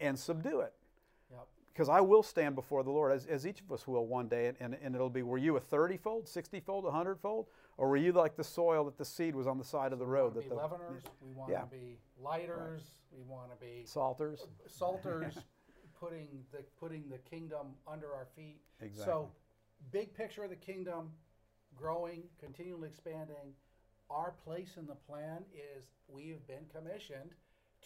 and 0.00 0.18
subdue 0.18 0.60
it. 0.60 0.72
Yep. 1.30 1.46
because 1.72 1.88
I 1.88 2.00
will 2.00 2.22
stand 2.22 2.54
before 2.54 2.82
the 2.84 2.90
Lord, 2.90 3.12
as, 3.12 3.24
as 3.26 3.46
each 3.46 3.60
of 3.60 3.72
us 3.72 3.86
will 3.86 4.06
one 4.06 4.28
day, 4.28 4.46
and, 4.48 4.56
and, 4.60 4.76
and 4.82 4.94
it'll 4.94 5.08
be, 5.08 5.22
were 5.22 5.38
you 5.38 5.56
a 5.56 5.60
30 5.60 5.96
fold, 5.96 6.28
60 6.28 6.60
fold, 6.60 6.84
100 6.84 7.18
fold? 7.20 7.46
Or 7.78 7.88
were 7.88 7.96
you 7.96 8.12
like 8.12 8.36
the 8.36 8.44
soil 8.44 8.84
that 8.84 8.98
the 8.98 9.04
seed 9.04 9.34
was 9.34 9.46
on 9.46 9.56
the 9.58 9.64
side 9.64 9.92
of 9.92 9.98
the 9.98 10.04
We 10.04 10.10
road? 10.10 10.34
want 10.34 10.34
to 10.34 10.40
that 10.40 10.50
be 10.50 10.54
the, 10.54 10.60
leaveners. 10.60 11.02
We 11.22 11.32
want 11.32 11.50
Yeah. 11.52 11.60
to 11.60 11.66
be 11.66 11.98
lighters. 12.20 12.82
We 13.10 13.22
want 13.22 13.50
to 13.50 13.56
be 13.56 13.84
Salters? 13.86 14.46
salters, 14.66 15.38
putting 16.00 16.44
the 16.52 16.58
putting 16.78 17.08
the 17.08 17.18
kingdom 17.18 17.68
under 17.86 18.12
our 18.14 18.26
feet. 18.36 18.60
Exactly. 18.80 19.04
So, 19.10 19.30
big 19.90 20.12
picture 20.14 20.44
of 20.44 20.50
the 20.50 20.56
kingdom, 20.56 21.10
growing, 21.76 22.24
continually 22.38 22.88
expanding. 22.88 23.54
Our 24.12 24.34
place 24.44 24.76
in 24.76 24.86
the 24.86 24.94
plan 24.94 25.44
is 25.54 25.84
we 26.08 26.28
have 26.30 26.46
been 26.46 26.66
commissioned 26.74 27.30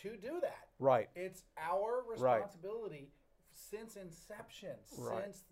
to 0.03 0.17
do 0.17 0.41
that. 0.43 0.69
Right. 0.79 1.09
It's 1.15 1.45
our 1.57 2.03
responsibility 2.09 3.11
since 3.53 3.97
inception, 3.97 4.77
Right. 4.99 5.25
since 5.25 5.45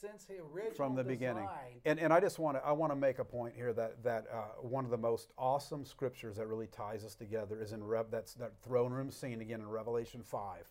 since 0.00 0.24
the 0.24 0.38
original 0.38 0.74
from 0.74 0.94
the 0.94 1.04
beginning. 1.04 1.46
And, 1.84 1.98
and 1.98 2.10
I 2.10 2.20
just 2.20 2.38
want 2.38 2.56
to 2.56 2.64
I 2.64 2.72
want 2.72 2.90
to 2.90 2.96
make 2.96 3.18
a 3.18 3.24
point 3.24 3.54
here 3.54 3.72
that 3.74 4.02
that 4.02 4.26
uh, 4.32 4.62
one 4.62 4.84
of 4.84 4.90
the 4.90 4.96
most 4.96 5.32
awesome 5.36 5.84
scriptures 5.84 6.36
that 6.36 6.46
really 6.46 6.68
ties 6.68 7.04
us 7.04 7.14
together 7.14 7.60
is 7.60 7.72
in 7.72 7.84
Rev, 7.84 8.06
that's 8.10 8.34
that 8.34 8.52
throne 8.62 8.92
room 8.92 9.10
scene 9.10 9.40
again 9.42 9.60
in 9.60 9.68
Revelation 9.68 10.22
five, 10.22 10.66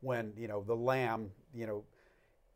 when 0.00 0.32
you 0.36 0.48
know 0.48 0.64
the 0.64 0.74
Lamb 0.74 1.30
you 1.54 1.66
know 1.66 1.84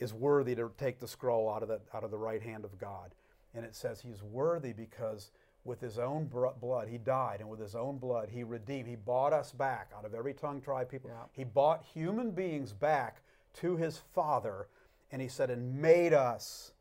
is 0.01 0.13
worthy 0.13 0.55
to 0.57 0.73
take 0.79 0.99
the 0.99 1.07
scroll 1.07 1.49
out 1.49 1.63
of 1.63 1.69
the 1.69 1.81
out 1.95 2.03
of 2.03 2.11
the 2.11 2.19
right 2.19 2.43
hand 2.43 2.65
of 2.65 2.77
God, 2.77 3.15
and 3.55 3.65
it 3.65 3.77
says 3.77 4.01
he's 4.01 4.23
worthy 4.23 4.73
because 4.73 5.31
with 5.65 5.81
his 5.81 5.99
own 5.99 6.27
br- 6.27 6.47
blood 6.61 6.89
he 6.89 6.99
died, 6.99 7.41
and 7.41 7.49
with 7.49 7.61
his 7.61 7.75
own 7.75 7.99
blood 7.99 8.29
he 8.31 8.43
redeemed, 8.45 8.89
he 8.89 8.97
bought 8.97 9.33
us 9.33 9.53
back 9.53 9.91
out 9.97 10.05
of 10.05 10.15
every 10.15 10.35
tongue, 10.35 10.61
tribe, 10.61 10.89
people. 10.89 11.11
Yeah. 11.11 11.25
He 11.33 11.45
bought 11.45 11.85
human 11.85 12.31
beings 12.31 12.73
back 12.73 13.23
to 13.55 13.77
his 13.77 13.99
Father, 14.15 14.69
and 15.11 15.21
he 15.21 15.29
said, 15.29 15.51
and 15.51 15.81
made 15.81 16.13
us 16.13 16.73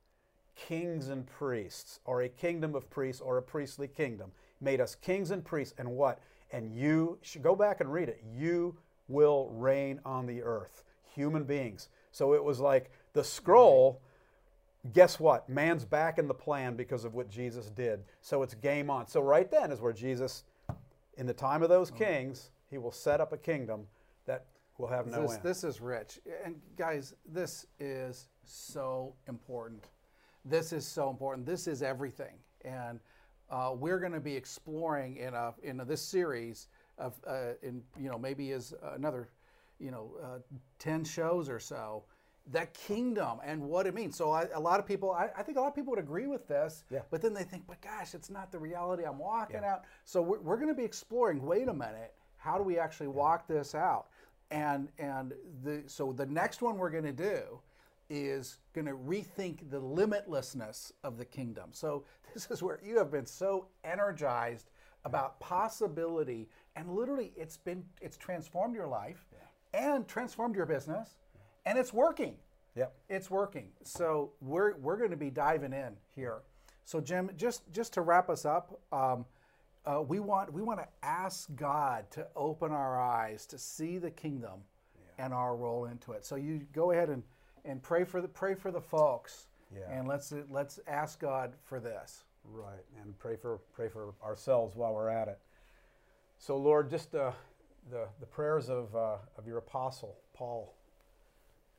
kings 0.55 1.09
and 1.09 1.25
priests, 1.25 1.99
or 2.05 2.21
a 2.21 2.29
kingdom 2.29 2.75
of 2.75 2.89
priests, 2.89 3.21
or 3.21 3.37
a 3.37 3.41
priestly 3.41 3.87
kingdom. 3.87 4.31
Made 4.61 4.81
us 4.81 4.95
kings 4.95 5.31
and 5.31 5.43
priests, 5.43 5.73
and 5.77 5.89
what? 5.89 6.19
And 6.51 6.73
you 6.73 7.17
should 7.21 7.43
go 7.43 7.55
back 7.55 7.79
and 7.79 7.91
read 7.91 8.09
it. 8.09 8.21
You 8.35 8.75
will 9.07 9.49
reign 9.51 9.99
on 10.05 10.25
the 10.25 10.41
earth, 10.43 10.83
human 11.15 11.43
beings. 11.43 11.89
So 12.11 12.33
it 12.33 12.43
was 12.43 12.59
like 12.59 12.91
the 13.13 13.23
scroll. 13.23 14.01
Guess 14.93 15.19
what? 15.19 15.49
Man's 15.49 15.83
back 15.83 16.19
in 16.19 16.27
the 16.27 16.33
plan 16.33 16.75
because 16.75 17.03
of 17.03 17.13
what 17.13 17.29
Jesus 17.29 17.69
did. 17.69 18.03
So 18.21 18.43
it's 18.43 18.53
game 18.53 18.89
on. 18.89 19.07
So 19.07 19.21
right 19.21 19.49
then 19.49 19.71
is 19.71 19.81
where 19.81 19.93
Jesus, 19.93 20.45
in 21.17 21.25
the 21.25 21.33
time 21.33 21.63
of 21.63 21.69
those 21.69 21.91
kings, 21.91 22.51
he 22.69 22.77
will 22.77 22.91
set 22.91 23.19
up 23.19 23.33
a 23.33 23.37
kingdom 23.37 23.87
that 24.25 24.45
will 24.77 24.87
have 24.87 25.07
no 25.07 25.23
this, 25.23 25.33
end. 25.33 25.43
this 25.43 25.63
is 25.63 25.81
rich. 25.81 26.19
And 26.45 26.55
guys, 26.77 27.13
this 27.27 27.67
is 27.79 28.29
so 28.45 29.13
important. 29.27 29.89
This 30.45 30.71
is 30.71 30.87
so 30.87 31.09
important. 31.09 31.45
This 31.45 31.67
is 31.67 31.83
everything. 31.83 32.35
And 32.63 32.99
uh, 33.49 33.73
we're 33.75 33.99
going 33.99 34.13
to 34.13 34.19
be 34.19 34.35
exploring 34.35 35.17
in 35.17 35.33
a 35.33 35.53
in 35.63 35.81
this 35.85 36.01
series 36.01 36.67
of 36.97 37.15
uh, 37.27 37.53
in 37.61 37.81
you 37.99 38.09
know 38.09 38.17
maybe 38.17 38.51
is 38.51 38.73
another 38.95 39.29
you 39.79 39.91
know 39.91 40.11
uh, 40.23 40.37
ten 40.77 41.03
shows 41.03 41.49
or 41.49 41.59
so 41.59 42.03
that 42.51 42.73
kingdom 42.73 43.39
and 43.43 43.61
what 43.61 43.85
it 43.85 43.93
means. 43.93 44.15
So 44.15 44.31
I, 44.31 44.47
a 44.53 44.59
lot 44.59 44.79
of 44.79 44.85
people, 44.85 45.11
I, 45.11 45.29
I 45.37 45.43
think 45.43 45.57
a 45.57 45.61
lot 45.61 45.67
of 45.67 45.75
people 45.75 45.91
would 45.91 45.99
agree 45.99 46.27
with 46.27 46.47
this. 46.47 46.83
Yeah. 46.89 46.99
But 47.11 47.21
then 47.21 47.33
they 47.33 47.43
think, 47.43 47.67
but 47.67 47.81
gosh, 47.81 48.15
it's 48.15 48.29
not 48.29 48.51
the 48.51 48.59
reality 48.59 49.03
I'm 49.03 49.19
walking 49.19 49.63
out. 49.63 49.83
So 50.05 50.21
we're, 50.21 50.39
we're 50.39 50.55
going 50.55 50.69
to 50.69 50.73
be 50.73 50.83
exploring. 50.83 51.45
Wait 51.45 51.67
a 51.67 51.73
minute, 51.73 52.13
how 52.37 52.57
do 52.57 52.63
we 52.63 52.79
actually 52.79 53.07
walk 53.07 53.47
this 53.47 53.75
out? 53.75 54.07
And 54.51 54.89
and 54.97 55.33
the 55.63 55.83
so 55.85 56.11
the 56.11 56.25
next 56.25 56.63
one 56.63 56.77
we're 56.77 56.89
going 56.89 57.03
to 57.03 57.11
do 57.11 57.59
is 58.09 58.57
going 58.73 58.87
to 58.87 58.95
rethink 58.95 59.69
the 59.69 59.79
limitlessness 59.79 60.91
of 61.03 61.19
the 61.19 61.25
kingdom. 61.25 61.69
So 61.71 62.03
this 62.33 62.49
is 62.49 62.63
where 62.63 62.79
you 62.83 62.97
have 62.97 63.11
been 63.11 63.27
so 63.27 63.67
energized 63.83 64.71
about 65.05 65.39
possibility, 65.39 66.49
and 66.75 66.89
literally 66.95 67.31
it's 67.35 67.57
been 67.57 67.83
it's 68.01 68.17
transformed 68.17 68.73
your 68.73 68.87
life 68.87 69.27
and 69.73 70.07
transformed 70.07 70.55
your 70.55 70.65
business, 70.65 71.15
and 71.69 71.77
it's 71.77 71.93
working. 71.93 72.35
Yep. 72.75 72.93
It's 73.09 73.29
working. 73.29 73.67
So 73.83 74.31
we're 74.41 74.75
we're 74.77 74.97
going 74.97 75.11
to 75.11 75.17
be 75.17 75.29
diving 75.29 75.73
in 75.73 75.95
here. 76.15 76.39
So 76.85 76.99
Jim, 76.99 77.29
just 77.37 77.61
just 77.71 77.93
to 77.93 78.01
wrap 78.01 78.29
us 78.29 78.45
up, 78.45 78.79
um, 78.91 79.25
uh, 79.85 80.01
we 80.01 80.19
want 80.19 80.51
we 80.51 80.61
want 80.61 80.79
to 80.79 80.87
ask 81.03 81.49
God 81.55 82.09
to 82.11 82.27
open 82.35 82.71
our 82.71 82.99
eyes 82.99 83.45
to 83.47 83.57
see 83.57 83.97
the 83.97 84.11
kingdom 84.11 84.61
and 85.17 85.33
our 85.33 85.55
role 85.55 85.85
into 85.85 86.13
it. 86.13 86.25
So 86.25 86.35
you 86.35 86.65
go 86.73 86.91
ahead 86.91 87.09
and, 87.09 87.23
and 87.65 87.83
pray 87.83 88.03
for 88.03 88.21
the 88.21 88.27
pray 88.27 88.55
for 88.55 88.71
the 88.71 88.81
folks, 88.81 89.47
Yeah. 89.75 89.91
and 89.91 90.07
let's 90.07 90.33
let's 90.49 90.79
ask 90.87 91.19
God 91.19 91.53
for 91.63 91.79
this. 91.79 92.23
Right, 92.45 92.85
and 93.03 93.17
pray 93.19 93.35
for 93.35 93.59
pray 93.73 93.89
for 93.89 94.13
ourselves 94.23 94.75
while 94.75 94.93
we're 94.93 95.09
at 95.09 95.27
it. 95.27 95.39
So, 96.39 96.57
Lord, 96.57 96.89
just 96.89 97.13
uh, 97.13 97.31
the 97.91 98.07
the 98.19 98.25
prayers 98.25 98.69
of 98.69 98.95
uh, 98.95 99.17
of 99.37 99.45
your 99.45 99.57
apostle 99.57 100.17
Paul. 100.33 100.73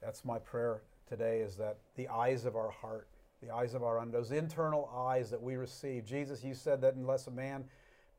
That's 0.03 0.25
my 0.25 0.39
prayer 0.39 0.83
today. 1.09 1.41
Is 1.41 1.57
that 1.57 1.79
the 1.97 2.09
eyes 2.09 2.45
of 2.45 2.57
our 2.57 2.71
heart, 2.71 3.09
the 3.43 3.53
eyes 3.55 3.75
of 3.75 3.83
our 3.83 4.05
those 4.07 4.33
internal 4.33 4.91
eyes 4.95 5.31
that 5.31 5.43
we 5.43 5.57
receive. 5.57 6.05
Jesus, 6.05 6.43
you 6.45 6.55
said 6.55 6.81
that 6.83 6.95
unless 6.95 7.27
a 7.27 7.31
man 7.31 7.65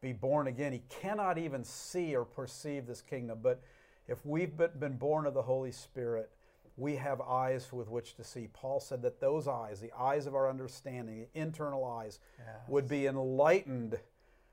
be 0.02 0.14
born 0.14 0.48
again, 0.48 0.74
he 0.74 0.82
cannot 0.90 1.38
even 1.38 1.64
see 1.64 2.16
or 2.16 2.26
perceive 2.26 2.88
this 2.88 3.02
kingdom. 3.02 3.40
But 3.42 3.62
if 4.08 4.26
we've 4.26 4.56
been 4.58 4.98
born 4.98 5.26
of 5.26 5.34
the 5.34 5.44
Holy 5.44 5.72
Spirit, 5.72 6.32
we 6.78 6.96
have 6.96 7.22
eyes 7.22 7.72
with 7.72 7.90
which 7.90 8.16
to 8.16 8.24
see. 8.24 8.48
Paul 8.52 8.80
said 8.80 9.02
that 9.04 9.20
those 9.20 9.48
eyes, 9.48 9.80
the 9.80 9.92
eyes 9.98 10.26
of 10.26 10.34
our 10.36 10.50
understanding, 10.50 11.20
the 11.34 11.40
internal 11.40 11.86
eyes, 11.86 12.20
would 12.68 12.88
be 12.88 13.06
enlightened 13.06 14.00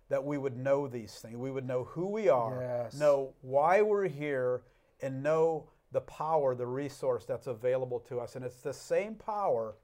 that 0.09 0.25
we 0.25 0.38
would 0.38 0.57
know 0.57 0.87
these 0.87 1.14
things. 1.14 1.37
We 1.37 1.51
would 1.51 1.67
know 1.67 1.85
who 1.85 2.07
we 2.07 2.29
are, 2.29 2.61
Yes. 2.61 2.95
know 2.95 3.35
why 3.43 3.83
we're 3.83 4.09
here, 4.09 4.62
and 5.01 5.23
know 5.23 5.69
the 5.92 6.01
power, 6.03 6.55
the 6.55 6.66
resource 6.66 7.24
that's 7.24 7.46
available 7.46 8.01
to 8.01 8.20
us. 8.20 8.37
And 8.37 8.44
it's 8.44 8.61
the 8.61 8.72
same 8.72 9.14
power 9.14 9.77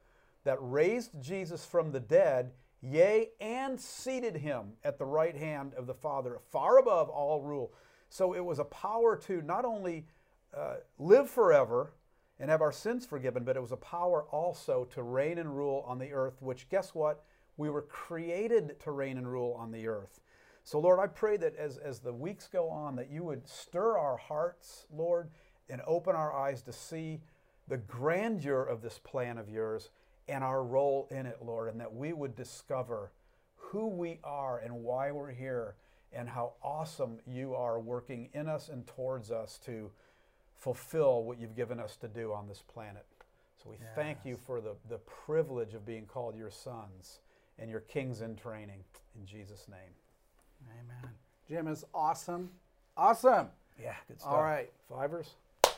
that 0.44 0.58
raised 0.60 1.10
Jesus 1.20 1.64
from 1.64 1.92
the 1.92 2.00
dead, 2.00 2.52
yea, 2.82 3.30
and 3.40 3.80
seated 3.80 4.36
him 4.36 4.72
at 4.84 4.98
the 4.98 5.06
right 5.06 5.36
hand 5.36 5.72
of 5.74 5.86
the 5.86 5.94
Father, 5.94 6.38
far 6.50 6.78
above 6.78 7.08
all 7.08 7.40
rule. 7.40 7.72
So 8.10 8.34
it 8.34 8.44
was 8.44 8.58
a 8.58 8.64
power 8.64 9.16
to 9.26 9.40
not 9.42 9.64
only 9.64 10.06
uh, 10.56 10.76
live 10.98 11.30
forever 11.30 11.94
and 12.38 12.50
have 12.50 12.60
our 12.60 12.72
sins 12.72 13.06
forgiven, 13.06 13.44
but 13.44 13.56
it 13.56 13.60
was 13.60 13.72
a 13.72 13.76
power 13.76 14.24
also 14.30 14.86
to 14.92 15.02
reign 15.02 15.38
and 15.38 15.56
rule 15.56 15.84
on 15.86 15.98
the 15.98 16.12
earth, 16.12 16.42
which, 16.42 16.68
guess 16.68 16.94
what? 16.94 17.24
We 17.56 17.70
were 17.70 17.82
created 17.82 18.78
to 18.80 18.90
reign 18.90 19.16
and 19.16 19.30
rule 19.30 19.56
on 19.58 19.70
the 19.70 19.86
earth. 19.86 20.20
So, 20.64 20.78
Lord, 20.78 20.98
I 20.98 21.06
pray 21.06 21.36
that 21.38 21.56
as, 21.56 21.78
as 21.78 22.00
the 22.00 22.12
weeks 22.12 22.48
go 22.48 22.68
on, 22.68 22.96
that 22.96 23.10
you 23.10 23.22
would 23.22 23.46
stir 23.46 23.98
our 23.98 24.16
hearts, 24.16 24.86
Lord, 24.90 25.30
and 25.68 25.80
open 25.86 26.14
our 26.14 26.32
eyes 26.32 26.62
to 26.62 26.72
see 26.72 27.20
the 27.68 27.76
grandeur 27.76 28.62
of 28.62 28.82
this 28.82 28.98
plan 28.98 29.38
of 29.38 29.48
yours 29.48 29.90
and 30.28 30.44
our 30.44 30.62
role 30.62 31.08
in 31.10 31.26
it, 31.26 31.38
Lord, 31.42 31.70
and 31.70 31.80
that 31.80 31.94
we 31.94 32.12
would 32.12 32.34
discover 32.34 33.10
who 33.56 33.88
we 33.88 34.18
are 34.22 34.58
and 34.58 34.82
why 34.82 35.10
we're 35.10 35.32
here 35.32 35.74
and 36.12 36.28
how 36.28 36.52
awesome 36.62 37.18
you 37.26 37.54
are 37.54 37.80
working 37.80 38.28
in 38.32 38.48
us 38.48 38.68
and 38.68 38.86
towards 38.86 39.30
us 39.30 39.58
to 39.66 39.90
fulfill 40.54 41.24
what 41.24 41.40
you've 41.40 41.56
given 41.56 41.80
us 41.80 41.96
to 41.96 42.08
do 42.08 42.32
on 42.32 42.46
this 42.46 42.62
planet. 42.72 43.04
So 43.62 43.70
we 43.70 43.76
thank 43.94 44.18
you 44.24 44.36
for 44.46 44.60
the, 44.60 44.74
the 44.88 44.98
privilege 44.98 45.74
of 45.74 45.86
being 45.86 46.06
called 46.06 46.36
your 46.36 46.50
sons 46.50 47.20
and 47.58 47.70
your 47.70 47.80
kings 47.80 48.20
in 48.20 48.36
training. 48.36 48.84
In 49.18 49.26
Jesus' 49.26 49.66
name. 49.68 49.94
Amen. 50.70 51.10
Jim 51.48 51.68
is 51.68 51.84
awesome, 51.94 52.50
awesome. 52.96 53.48
Yeah, 53.80 53.94
good 54.08 54.20
stuff. 54.20 54.32
All 54.32 54.42
right. 54.42 54.70
Fivers, 54.88 55.30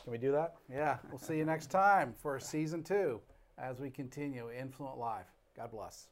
can 0.06 0.12
we 0.12 0.18
do 0.18 0.30
that? 0.30 0.54
Yeah, 0.72 0.98
we'll 1.10 1.18
see 1.18 1.36
you 1.36 1.44
next 1.44 1.66
time 1.66 2.14
for 2.22 2.38
season 2.38 2.84
two 2.84 3.20
as 3.58 3.80
we 3.80 3.90
continue 3.90 4.48
Influent 4.56 4.98
Live. 4.98 5.24
God 5.56 5.72
bless. 5.72 6.06